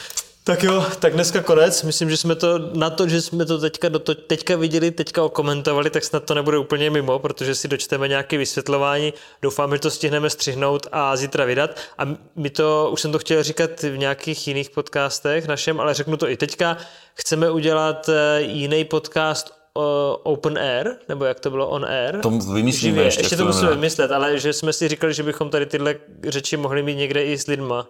Tak 0.47 0.63
jo, 0.63 0.85
tak 0.99 1.13
dneska 1.13 1.41
konec. 1.41 1.83
Myslím, 1.83 2.09
že 2.09 2.17
jsme 2.17 2.35
to 2.35 2.59
na 2.73 2.89
to, 2.89 3.07
že 3.07 3.21
jsme 3.21 3.45
to 3.45 3.57
teďka, 3.57 3.89
do 3.89 3.99
to, 3.99 4.15
teďka 4.15 4.55
viděli, 4.55 4.91
teďka 4.91 5.23
okomentovali, 5.23 5.89
tak 5.89 6.03
snad 6.03 6.23
to 6.23 6.33
nebude 6.33 6.57
úplně 6.57 6.89
mimo, 6.89 7.19
protože 7.19 7.55
si 7.55 7.67
dočteme 7.67 8.07
nějaké 8.07 8.37
vysvětlování. 8.37 9.13
Doufám, 9.41 9.73
že 9.73 9.79
to 9.79 9.91
stihneme 9.91 10.29
střihnout 10.29 10.87
a 10.91 11.15
zítra 11.15 11.45
vydat. 11.45 11.79
A 11.97 12.03
my 12.35 12.49
to, 12.49 12.89
už 12.93 13.01
jsem 13.01 13.11
to 13.11 13.19
chtěl 13.19 13.43
říkat 13.43 13.83
v 13.83 13.97
nějakých 13.97 14.47
jiných 14.47 14.69
podcastech 14.69 15.47
našem, 15.47 15.79
ale 15.79 15.93
řeknu 15.93 16.17
to 16.17 16.29
i 16.29 16.37
teďka. 16.37 16.77
Chceme 17.13 17.51
udělat 17.51 18.09
eh, 18.09 18.41
jiný 18.41 18.85
podcast 18.85 19.47
eh, 19.49 19.81
Open 20.23 20.57
Air, 20.57 20.87
nebo 21.09 21.25
jak 21.25 21.39
to 21.39 21.49
bylo 21.49 21.69
On 21.69 21.85
Air. 21.85 22.19
To 22.19 22.29
vymyslíme 22.29 22.71
Živě. 22.71 23.03
ještě, 23.03 23.21
ještě 23.21 23.35
to 23.35 23.45
musíme 23.45 23.69
vymyslet, 23.69 24.11
ale 24.11 24.39
že 24.39 24.53
jsme 24.53 24.73
si 24.73 24.87
říkali, 24.87 25.13
že 25.13 25.23
bychom 25.23 25.49
tady 25.49 25.65
tyhle 25.65 25.95
řeči 26.27 26.57
mohli 26.57 26.83
mít 26.83 26.95
někde 26.95 27.23
i 27.23 27.37
s 27.37 27.47
lidma. 27.47 27.87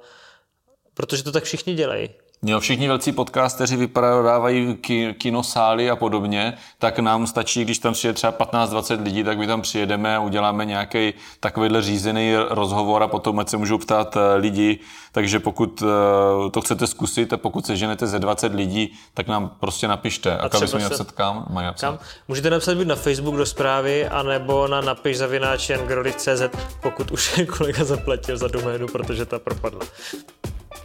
Protože 0.93 1.23
to 1.23 1.31
tak 1.31 1.43
všichni 1.43 1.73
dělají. 1.73 2.09
Jo, 2.47 2.59
všichni 2.59 2.87
velcí 2.87 3.11
podcasteři 3.11 3.77
vyprodávají 3.77 4.75
ki, 4.75 5.15
kinosály 5.17 5.89
a 5.89 5.95
podobně, 5.95 6.57
tak 6.79 6.99
nám 6.99 7.27
stačí, 7.27 7.63
když 7.63 7.79
tam 7.79 7.93
přijde 7.93 8.13
třeba 8.13 8.31
15-20 8.33 9.03
lidí, 9.03 9.23
tak 9.23 9.37
my 9.37 9.47
tam 9.47 9.61
přijedeme 9.61 10.15
a 10.15 10.19
uděláme 10.19 10.65
nějaký 10.65 11.13
takovýhle 11.39 11.81
řízený 11.81 12.35
rozhovor 12.49 13.03
a 13.03 13.07
potom 13.07 13.39
ať 13.39 13.49
se 13.49 13.57
můžou 13.57 13.77
ptát 13.77 14.17
eh, 14.17 14.35
lidi. 14.35 14.79
Takže 15.11 15.39
pokud 15.39 15.83
eh, 15.83 16.49
to 16.49 16.61
chcete 16.61 16.87
zkusit 16.87 17.33
a 17.33 17.37
pokud 17.37 17.65
se 17.65 17.77
ženete 17.77 18.07
ze 18.07 18.19
20 18.19 18.53
lidí, 18.53 18.93
tak 19.13 19.27
nám 19.27 19.51
prostě 19.59 19.87
napište. 19.87 20.37
A 20.37 20.37
kam 20.37 20.49
třeba 20.49 20.61
bychom 20.61 20.77
měli 20.77 20.95
se- 20.95 21.03
napsat 21.03 21.15
kam? 21.15 21.45
Mají 21.49 21.65
napsat. 21.65 21.87
Kam? 21.87 21.99
Můžete 22.27 22.49
napsat 22.49 22.77
buď 22.77 22.87
na 22.87 22.95
Facebook 22.95 23.35
do 23.35 23.45
zprávy, 23.45 24.07
anebo 24.07 24.67
na 24.67 24.81
napiš 24.81 25.17
zavináč 25.17 25.71
CZ, 26.17 26.41
pokud 26.81 27.11
už 27.11 27.41
kolega 27.57 27.83
zaplatil 27.83 28.37
za 28.37 28.47
doménu, 28.47 28.87
protože 28.87 29.25
ta 29.25 29.39
propadla. 29.39 29.81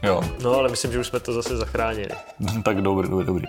Jo. 0.03 0.23
No, 0.43 0.55
ale 0.55 0.69
myslím, 0.69 0.93
že 0.93 0.99
už 0.99 1.07
jsme 1.07 1.21
to 1.21 1.33
zase 1.33 1.57
zachránili. 1.57 2.11
tak 2.65 2.83
dobrý, 2.83 3.09
dobrý, 3.09 3.27
dobrý. 3.27 3.45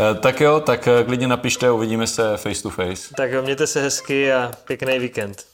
Eh, 0.00 0.14
tak 0.14 0.40
jo, 0.40 0.60
tak 0.60 0.88
eh, 0.88 1.04
klidně 1.04 1.28
napište, 1.28 1.70
uvidíme 1.70 2.06
se 2.06 2.36
face 2.36 2.62
to 2.62 2.70
face. 2.70 3.14
Tak 3.16 3.32
jo, 3.32 3.42
mějte 3.42 3.66
se 3.66 3.82
hezky 3.82 4.32
a 4.32 4.52
pěkný 4.66 4.98
víkend. 4.98 5.51